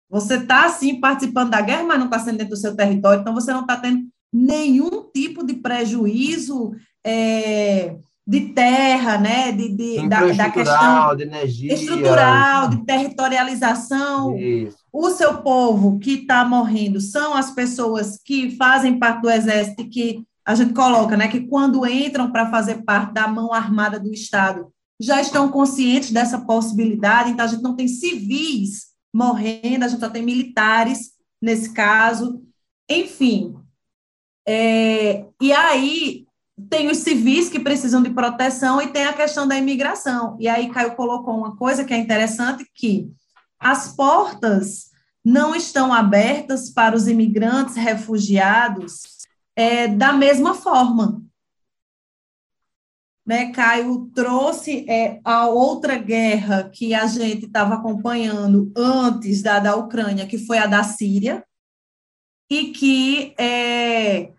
Você 0.09 0.35
está, 0.35 0.69
sim, 0.69 0.99
participando 0.99 1.51
da 1.51 1.61
guerra, 1.61 1.83
mas 1.83 1.97
não 1.97 2.05
está 2.05 2.19
sendo 2.19 2.37
dentro 2.37 2.55
do 2.55 2.59
seu 2.59 2.75
território, 2.75 3.21
então 3.21 3.33
você 3.33 3.51
não 3.53 3.61
está 3.61 3.77
tendo 3.77 4.05
nenhum 4.31 5.09
tipo 5.13 5.45
de 5.45 5.55
prejuízo 5.55 6.71
é, 7.03 7.95
de 8.25 8.49
terra, 8.49 9.17
né, 9.17 9.51
de, 9.51 9.69
de 9.69 10.07
da, 10.07 10.25
da, 10.31 10.49
questão 10.49 11.15
de 11.15 11.23
energia, 11.23 11.73
estrutural, 11.73 12.69
de 12.69 12.85
territorialização. 12.85 14.37
Isso. 14.37 14.77
O 14.93 15.09
seu 15.09 15.41
povo 15.41 15.97
que 15.99 16.13
está 16.13 16.45
morrendo 16.45 17.01
são 17.01 17.33
as 17.33 17.51
pessoas 17.51 18.19
que 18.23 18.55
fazem 18.55 18.99
parte 18.99 19.21
do 19.21 19.29
exército, 19.29 19.89
que 19.89 20.23
a 20.45 20.55
gente 20.55 20.73
coloca, 20.73 21.17
né, 21.17 21.27
que 21.27 21.41
quando 21.41 21.85
entram 21.85 22.31
para 22.31 22.49
fazer 22.49 22.83
parte 22.83 23.13
da 23.13 23.27
mão 23.27 23.53
armada 23.53 23.99
do 23.99 24.11
Estado, 24.13 24.71
já 24.99 25.19
estão 25.19 25.49
conscientes 25.49 26.11
dessa 26.11 26.39
possibilidade, 26.39 27.31
então 27.31 27.45
a 27.45 27.47
gente 27.47 27.63
não 27.63 27.75
tem 27.75 27.87
civis 27.87 28.91
morrendo, 29.13 29.83
a 29.83 29.87
gente 29.87 29.99
só 29.99 30.09
tem 30.09 30.23
militares 30.23 31.11
nesse 31.41 31.73
caso. 31.73 32.41
Enfim, 32.87 33.55
é, 34.47 35.25
e 35.41 35.51
aí 35.51 36.25
tem 36.69 36.89
os 36.89 36.97
civis 36.97 37.49
que 37.49 37.59
precisam 37.59 38.01
de 38.01 38.09
proteção 38.09 38.81
e 38.81 38.87
tem 38.87 39.05
a 39.05 39.13
questão 39.13 39.47
da 39.47 39.57
imigração. 39.57 40.37
E 40.39 40.47
aí 40.47 40.69
Caio 40.69 40.95
colocou 40.95 41.37
uma 41.37 41.55
coisa 41.55 41.83
que 41.83 41.93
é 41.93 41.97
interessante, 41.97 42.69
que 42.73 43.09
as 43.59 43.95
portas 43.95 44.91
não 45.23 45.55
estão 45.55 45.93
abertas 45.93 46.69
para 46.69 46.95
os 46.95 47.07
imigrantes 47.07 47.75
refugiados 47.75 49.03
é, 49.55 49.87
da 49.87 50.13
mesma 50.13 50.53
forma. 50.53 51.21
Né, 53.23 53.51
Caio 53.51 54.09
trouxe 54.15 54.83
é, 54.89 55.21
a 55.23 55.47
outra 55.47 55.95
guerra 55.95 56.69
que 56.69 56.93
a 56.93 57.05
gente 57.05 57.45
estava 57.45 57.75
acompanhando 57.75 58.71
antes 58.75 59.43
da 59.43 59.59
da 59.59 59.75
Ucrânia, 59.75 60.25
que 60.25 60.39
foi 60.39 60.57
a 60.57 60.65
da 60.65 60.83
Síria, 60.83 61.45
e 62.49 62.71
que 62.71 63.33
é, 63.39 64.33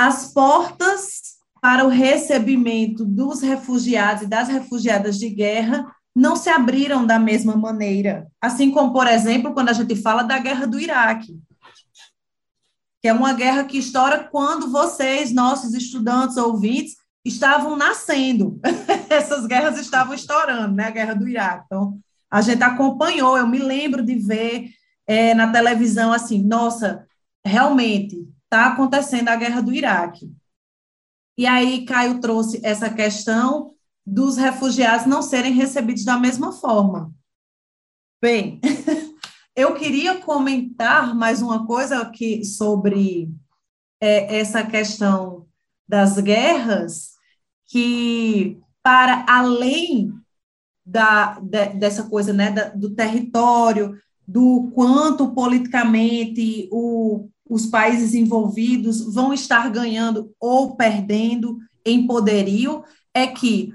as 0.00 0.32
portas 0.32 1.36
para 1.60 1.84
o 1.84 1.88
recebimento 1.88 3.04
dos 3.04 3.42
refugiados 3.42 4.22
e 4.22 4.26
das 4.26 4.48
refugiadas 4.48 5.18
de 5.18 5.28
guerra 5.28 5.94
não 6.16 6.36
se 6.36 6.48
abriram 6.48 7.06
da 7.06 7.18
mesma 7.18 7.54
maneira. 7.54 8.26
Assim 8.40 8.70
como, 8.70 8.94
por 8.94 9.06
exemplo, 9.06 9.52
quando 9.52 9.68
a 9.68 9.74
gente 9.74 9.94
fala 9.94 10.22
da 10.22 10.38
guerra 10.38 10.66
do 10.66 10.80
Iraque, 10.80 11.38
que 13.02 13.08
é 13.08 13.12
uma 13.12 13.34
guerra 13.34 13.64
que 13.64 13.76
estoura 13.76 14.24
quando 14.24 14.72
vocês, 14.72 15.34
nossos 15.34 15.74
estudantes 15.74 16.38
ouvintes, 16.38 16.96
estavam 17.22 17.76
nascendo. 17.76 18.58
Essas 19.10 19.46
guerras 19.46 19.78
estavam 19.78 20.14
estourando, 20.14 20.74
né? 20.74 20.86
A 20.86 20.90
guerra 20.90 21.14
do 21.14 21.28
Iraque. 21.28 21.64
Então, 21.66 21.98
a 22.30 22.40
gente 22.40 22.62
acompanhou, 22.62 23.36
eu 23.36 23.46
me 23.46 23.58
lembro 23.58 24.02
de 24.02 24.14
ver 24.14 24.70
é, 25.06 25.34
na 25.34 25.52
televisão 25.52 26.10
assim, 26.10 26.42
nossa, 26.42 27.06
realmente 27.44 28.26
está 28.50 28.66
acontecendo 28.66 29.28
a 29.28 29.36
guerra 29.36 29.60
do 29.60 29.72
Iraque. 29.72 30.34
E 31.38 31.46
aí 31.46 31.84
Caio 31.84 32.20
trouxe 32.20 32.60
essa 32.64 32.90
questão 32.90 33.72
dos 34.04 34.36
refugiados 34.36 35.06
não 35.06 35.22
serem 35.22 35.52
recebidos 35.52 36.04
da 36.04 36.18
mesma 36.18 36.50
forma. 36.52 37.14
Bem, 38.20 38.60
eu 39.54 39.74
queria 39.74 40.20
comentar 40.20 41.14
mais 41.14 41.40
uma 41.40 41.64
coisa 41.64 42.00
aqui 42.00 42.44
sobre 42.44 43.32
é, 44.00 44.40
essa 44.40 44.66
questão 44.66 45.46
das 45.88 46.18
guerras, 46.18 47.12
que 47.68 48.60
para 48.82 49.24
além 49.28 50.12
da, 50.84 51.38
de, 51.38 51.68
dessa 51.74 52.02
coisa 52.02 52.32
né, 52.32 52.50
da, 52.50 52.68
do 52.70 52.96
território, 52.96 53.96
do 54.26 54.72
quanto 54.74 55.32
politicamente 55.32 56.68
o, 56.72 57.28
os 57.50 57.66
países 57.66 58.14
envolvidos 58.14 59.12
vão 59.12 59.34
estar 59.34 59.68
ganhando 59.68 60.32
ou 60.38 60.76
perdendo 60.76 61.58
em 61.84 62.06
poderio, 62.06 62.84
é 63.12 63.26
que 63.26 63.74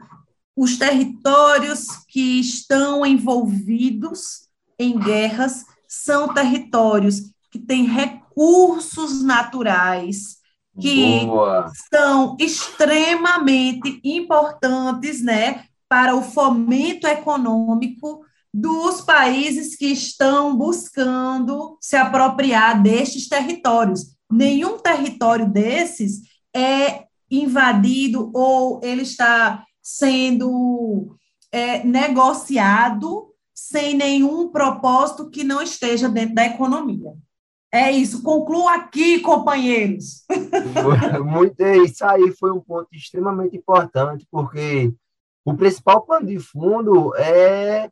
os 0.56 0.78
territórios 0.78 1.86
que 2.08 2.40
estão 2.40 3.06
envolvidos 3.06 4.48
em 4.80 4.98
guerras 4.98 5.66
são 5.90 6.34
territórios 6.34 7.34
que 7.52 7.60
têm 7.60 7.86
recursos 7.86 9.22
naturais 9.22 10.38
que 10.80 11.26
Boa. 11.26 11.72
são 11.94 12.36
extremamente 12.40 14.00
importantes, 14.04 15.22
né, 15.22 15.66
para 15.88 16.16
o 16.16 16.22
fomento 16.22 17.08
econômico 17.08 18.26
dos 18.58 19.02
países 19.02 19.76
que 19.76 19.88
estão 19.88 20.56
buscando 20.56 21.78
se 21.82 21.98
apropriar 21.98 22.82
destes 22.82 23.28
territórios. 23.28 24.16
Nenhum 24.32 24.78
território 24.78 25.46
desses 25.46 26.22
é 26.56 27.04
invadido 27.30 28.32
ou 28.34 28.80
ele 28.82 29.02
está 29.02 29.66
sendo 29.82 31.18
é, 31.52 31.84
negociado 31.84 33.28
sem 33.54 33.94
nenhum 33.94 34.48
propósito 34.48 35.30
que 35.30 35.44
não 35.44 35.62
esteja 35.62 36.08
dentro 36.08 36.36
da 36.36 36.46
economia. 36.46 37.12
É 37.70 37.92
isso. 37.92 38.24
Concluo 38.24 38.70
aqui, 38.70 39.20
companheiros. 39.20 40.24
Muito, 41.26 41.62
isso 41.62 42.06
aí 42.06 42.32
foi 42.40 42.54
um 42.54 42.62
ponto 42.62 42.88
extremamente 42.94 43.58
importante, 43.58 44.26
porque 44.32 44.94
o 45.44 45.54
principal 45.56 46.06
pano 46.06 46.28
de 46.28 46.40
fundo 46.40 47.14
é 47.18 47.90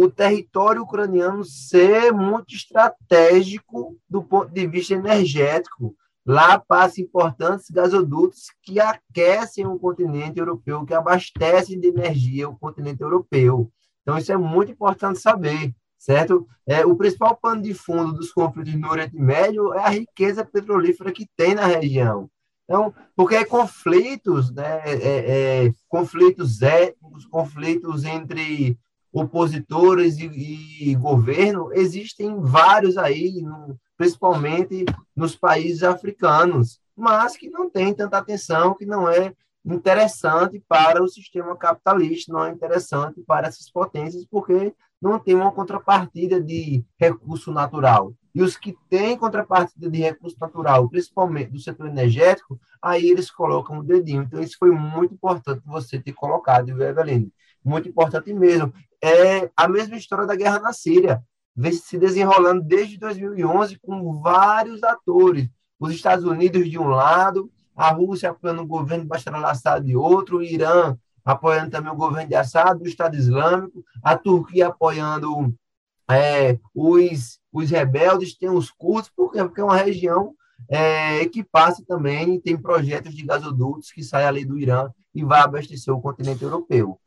o 0.00 0.08
território 0.08 0.82
ucraniano 0.82 1.42
ser 1.44 2.12
muito 2.12 2.54
estratégico 2.54 3.98
do 4.08 4.22
ponto 4.22 4.48
de 4.52 4.64
vista 4.64 4.94
energético. 4.94 5.92
Lá 6.24 6.56
passam 6.56 7.02
importantes 7.02 7.68
gasodutos 7.68 8.44
que 8.62 8.78
aquecem 8.78 9.66
o 9.66 9.76
continente 9.76 10.38
europeu, 10.38 10.84
que 10.86 10.94
abastecem 10.94 11.80
de 11.80 11.88
energia 11.88 12.48
o 12.48 12.56
continente 12.56 13.02
europeu. 13.02 13.72
Então, 14.02 14.16
isso 14.16 14.30
é 14.30 14.36
muito 14.36 14.70
importante 14.70 15.18
saber, 15.18 15.74
certo? 15.98 16.46
É, 16.64 16.86
o 16.86 16.94
principal 16.94 17.36
pano 17.36 17.60
de 17.60 17.74
fundo 17.74 18.12
dos 18.12 18.30
conflitos 18.30 18.74
no 18.74 18.88
Oriente 18.88 19.16
Médio 19.16 19.74
é 19.74 19.80
a 19.80 19.88
riqueza 19.88 20.44
petrolífera 20.44 21.10
que 21.10 21.26
tem 21.36 21.56
na 21.56 21.66
região. 21.66 22.30
Então, 22.64 22.94
porque 23.16 23.44
conflitos, 23.46 24.52
né, 24.52 24.80
é, 24.84 25.64
é, 25.66 25.72
conflitos 25.88 26.62
étnicos, 26.62 27.26
conflitos 27.26 28.04
entre 28.04 28.78
opositores 29.12 30.18
e, 30.18 30.90
e, 30.90 30.94
governo, 30.94 31.70
existem 31.72 32.38
vários 32.40 32.96
aí, 32.96 33.40
no, 33.42 33.78
principalmente 33.96 34.84
nos 35.16 35.34
países 35.34 35.82
africanos, 35.82 36.80
mas 36.96 37.36
que 37.36 37.48
não 37.48 37.70
tem 37.70 37.94
tanta 37.94 38.18
atenção, 38.18 38.74
que 38.74 38.84
não 38.84 39.08
é 39.08 39.32
interessante 39.64 40.62
para 40.68 41.02
o 41.02 41.08
sistema 41.08 41.56
capitalista, 41.56 42.32
não 42.32 42.44
é 42.44 42.50
interessante 42.50 43.20
para 43.26 43.48
essas 43.48 43.70
potências, 43.70 44.24
porque 44.30 44.74
não 45.00 45.18
tem 45.18 45.34
uma 45.34 45.52
contrapartida 45.52 46.40
de 46.40 46.84
recurso 46.98 47.52
natural. 47.52 48.12
E 48.34 48.42
os 48.42 48.56
que 48.56 48.76
têm 48.88 49.16
contrapartida 49.16 49.90
de 49.90 49.98
recurso 49.98 50.36
natural, 50.40 50.88
principalmente 50.88 51.50
do 51.50 51.60
setor 51.60 51.88
energético, 51.88 52.58
aí 52.82 53.08
eles 53.08 53.30
colocam 53.30 53.78
o 53.78 53.82
dedinho. 53.82 54.22
Então, 54.22 54.40
isso 54.40 54.56
foi 54.58 54.70
muito 54.70 55.14
importante 55.14 55.62
você 55.64 55.98
ter 55.98 56.12
colocado, 56.12 56.66
viu, 56.66 56.82
Eveline? 56.82 57.32
Muito 57.68 57.88
importante 57.88 58.32
mesmo. 58.32 58.72
É 59.02 59.50
a 59.56 59.68
mesma 59.68 59.96
história 59.96 60.26
da 60.26 60.34
guerra 60.34 60.58
na 60.58 60.72
Síria, 60.72 61.22
vem 61.54 61.72
se 61.72 61.98
desenrolando 61.98 62.62
desde 62.62 62.98
2011 62.98 63.78
com 63.80 64.20
vários 64.20 64.82
atores. 64.82 65.48
Os 65.78 65.92
Estados 65.92 66.24
Unidos 66.24 66.68
de 66.68 66.78
um 66.78 66.88
lado, 66.88 67.50
a 67.76 67.90
Rússia 67.90 68.30
apoiando 68.30 68.62
o 68.62 68.66
governo 68.66 69.04
de 69.04 69.08
Bashar 69.08 69.34
al-Assad 69.34 69.84
de 69.84 69.94
outro, 69.96 70.38
o 70.38 70.42
Irã 70.42 70.96
apoiando 71.24 71.70
também 71.70 71.92
o 71.92 71.96
governo 71.96 72.28
de 72.28 72.34
Assad, 72.34 72.80
o 72.80 72.86
Estado 72.86 73.14
Islâmico, 73.14 73.84
a 74.02 74.16
Turquia 74.16 74.68
apoiando 74.68 75.54
é, 76.10 76.58
os, 76.74 77.38
os 77.52 77.70
rebeldes, 77.70 78.34
tem 78.36 78.48
os 78.48 78.70
curdos, 78.70 79.10
porque, 79.14 79.38
é 79.38 79.64
uma 79.64 79.76
região 79.76 80.34
é, 80.70 81.26
que 81.26 81.44
passa 81.44 81.84
também, 81.86 82.40
tem 82.40 82.56
projetos 82.56 83.14
de 83.14 83.24
gasodutos 83.24 83.92
que 83.92 84.02
saem 84.02 84.26
ali 84.26 84.44
do 84.44 84.58
Irã 84.58 84.90
e 85.14 85.22
vai 85.22 85.40
abastecer 85.40 85.92
o 85.92 86.00
continente 86.00 86.42
europeu. 86.42 86.98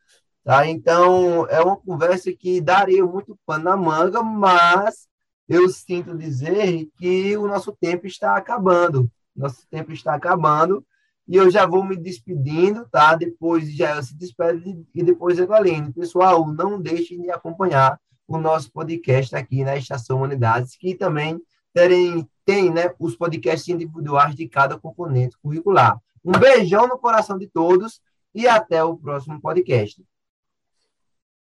Tá? 0.44 0.66
Então, 0.66 1.46
é 1.48 1.60
uma 1.60 1.76
conversa 1.76 2.32
que 2.32 2.60
daria 2.60 3.04
muito 3.04 3.38
pano 3.46 3.64
na 3.64 3.76
manga, 3.76 4.22
mas 4.22 5.06
eu 5.48 5.68
sinto 5.68 6.16
dizer 6.16 6.88
que 6.96 7.36
o 7.36 7.46
nosso 7.46 7.72
tempo 7.72 8.06
está 8.06 8.36
acabando. 8.36 9.10
Nosso 9.34 9.66
tempo 9.70 9.92
está 9.92 10.14
acabando 10.14 10.84
e 11.28 11.36
eu 11.36 11.50
já 11.50 11.64
vou 11.64 11.84
me 11.84 11.96
despedindo, 11.96 12.86
tá? 12.90 13.14
Depois 13.14 13.72
já 13.74 14.02
se 14.02 14.16
despede 14.16 14.84
e 14.94 15.02
depois 15.02 15.38
Evaline. 15.38 15.92
Pessoal, 15.92 16.46
não 16.52 16.80
deixem 16.80 17.20
de 17.22 17.30
acompanhar 17.30 17.98
o 18.26 18.38
nosso 18.38 18.70
podcast 18.72 19.34
aqui 19.36 19.62
na 19.62 19.76
Estação 19.76 20.18
Humanidades, 20.18 20.76
que 20.76 20.94
também 20.94 21.40
terem, 21.72 22.28
tem 22.44 22.70
né, 22.70 22.92
os 22.98 23.16
podcasts 23.16 23.68
individuais 23.68 24.34
de 24.34 24.48
cada 24.48 24.78
componente 24.78 25.36
curricular. 25.40 25.98
Um 26.24 26.32
beijão 26.32 26.86
no 26.86 26.98
coração 26.98 27.38
de 27.38 27.46
todos 27.46 28.00
e 28.34 28.46
até 28.48 28.82
o 28.82 28.96
próximo 28.96 29.40
podcast. 29.40 30.02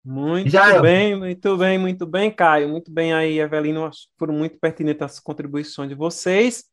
Muito 0.04 0.50
Já 0.50 0.80
bem, 0.80 1.12
eu. 1.12 1.18
muito 1.18 1.56
bem, 1.56 1.78
muito 1.78 2.06
bem, 2.06 2.30
Caio. 2.30 2.68
Muito 2.68 2.90
bem 2.90 3.12
aí, 3.12 3.38
Evelino. 3.38 3.84
Acho 3.84 4.00
que 4.00 4.12
foram 4.18 4.34
muito 4.34 4.58
pertinentes 4.58 5.02
as 5.02 5.20
contribuições 5.20 5.88
de 5.88 5.94
vocês. 5.94 6.64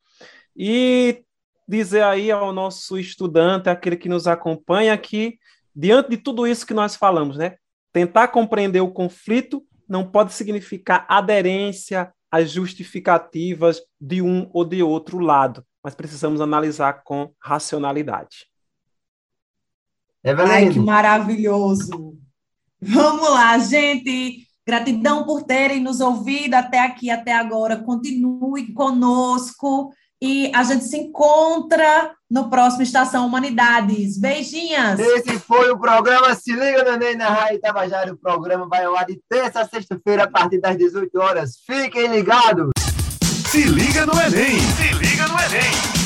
E 0.55 1.23
dizer 1.67 2.03
aí 2.03 2.31
ao 2.31 2.51
nosso 2.51 2.97
estudante, 2.97 3.69
aquele 3.69 3.95
que 3.95 4.09
nos 4.09 4.25
acompanha 4.25 4.91
aqui, 4.93 5.37
diante 5.75 6.09
de 6.09 6.17
tudo 6.17 6.47
isso 6.47 6.65
que 6.65 6.73
nós 6.73 6.95
falamos, 6.95 7.37
né? 7.37 7.55
Tentar 7.93 8.29
compreender 8.29 8.81
o 8.81 8.91
conflito 8.91 9.63
não 9.87 10.09
pode 10.09 10.33
significar 10.33 11.05
aderência 11.07 12.11
às 12.31 12.49
justificativas 12.49 13.81
de 14.01 14.21
um 14.21 14.49
ou 14.51 14.65
de 14.65 14.81
outro 14.81 15.19
lado, 15.19 15.63
mas 15.83 15.93
precisamos 15.93 16.41
analisar 16.41 17.03
com 17.03 17.31
racionalidade. 17.39 18.47
É 20.23 20.31
Ai, 20.31 20.69
que 20.69 20.79
maravilhoso! 20.79 22.17
Vamos 22.81 23.29
lá, 23.29 23.57
gente! 23.57 24.47
Gratidão 24.65 25.25
por 25.25 25.43
terem 25.43 25.81
nos 25.81 25.99
ouvido 25.99 26.53
até 26.53 26.79
aqui, 26.79 27.09
até 27.09 27.33
agora. 27.33 27.77
Continue 27.77 28.71
conosco. 28.73 29.91
E 30.21 30.51
a 30.53 30.63
gente 30.63 30.83
se 30.83 30.97
encontra 30.97 32.11
no 32.29 32.49
próximo 32.49 32.83
Estação 32.83 33.25
Humanidades. 33.25 34.19
Beijinhas! 34.19 34.99
Esse 34.99 35.39
foi 35.39 35.71
o 35.71 35.79
programa 35.79 36.35
Se 36.35 36.51
Liga 36.51 36.83
no 36.83 36.91
Enem 36.91 37.15
na 37.15 37.29
Rádio 37.29 37.61
Tabajara. 37.61 38.13
O 38.13 38.17
programa 38.17 38.67
vai 38.67 38.83
ao 38.83 38.95
ar 38.95 39.05
de 39.05 39.19
terça 39.29 39.61
a 39.61 39.67
sexta-feira, 39.67 40.25
a 40.25 40.29
partir 40.29 40.59
das 40.59 40.77
18 40.77 41.17
horas. 41.19 41.57
Fiquem 41.65 42.07
ligados! 42.07 42.69
Se 43.49 43.63
liga 43.63 44.05
no 44.05 44.13
Enem! 44.13 44.59
Se 44.59 44.93
liga 44.93 45.27
no 45.27 45.39
Enem! 45.39 45.98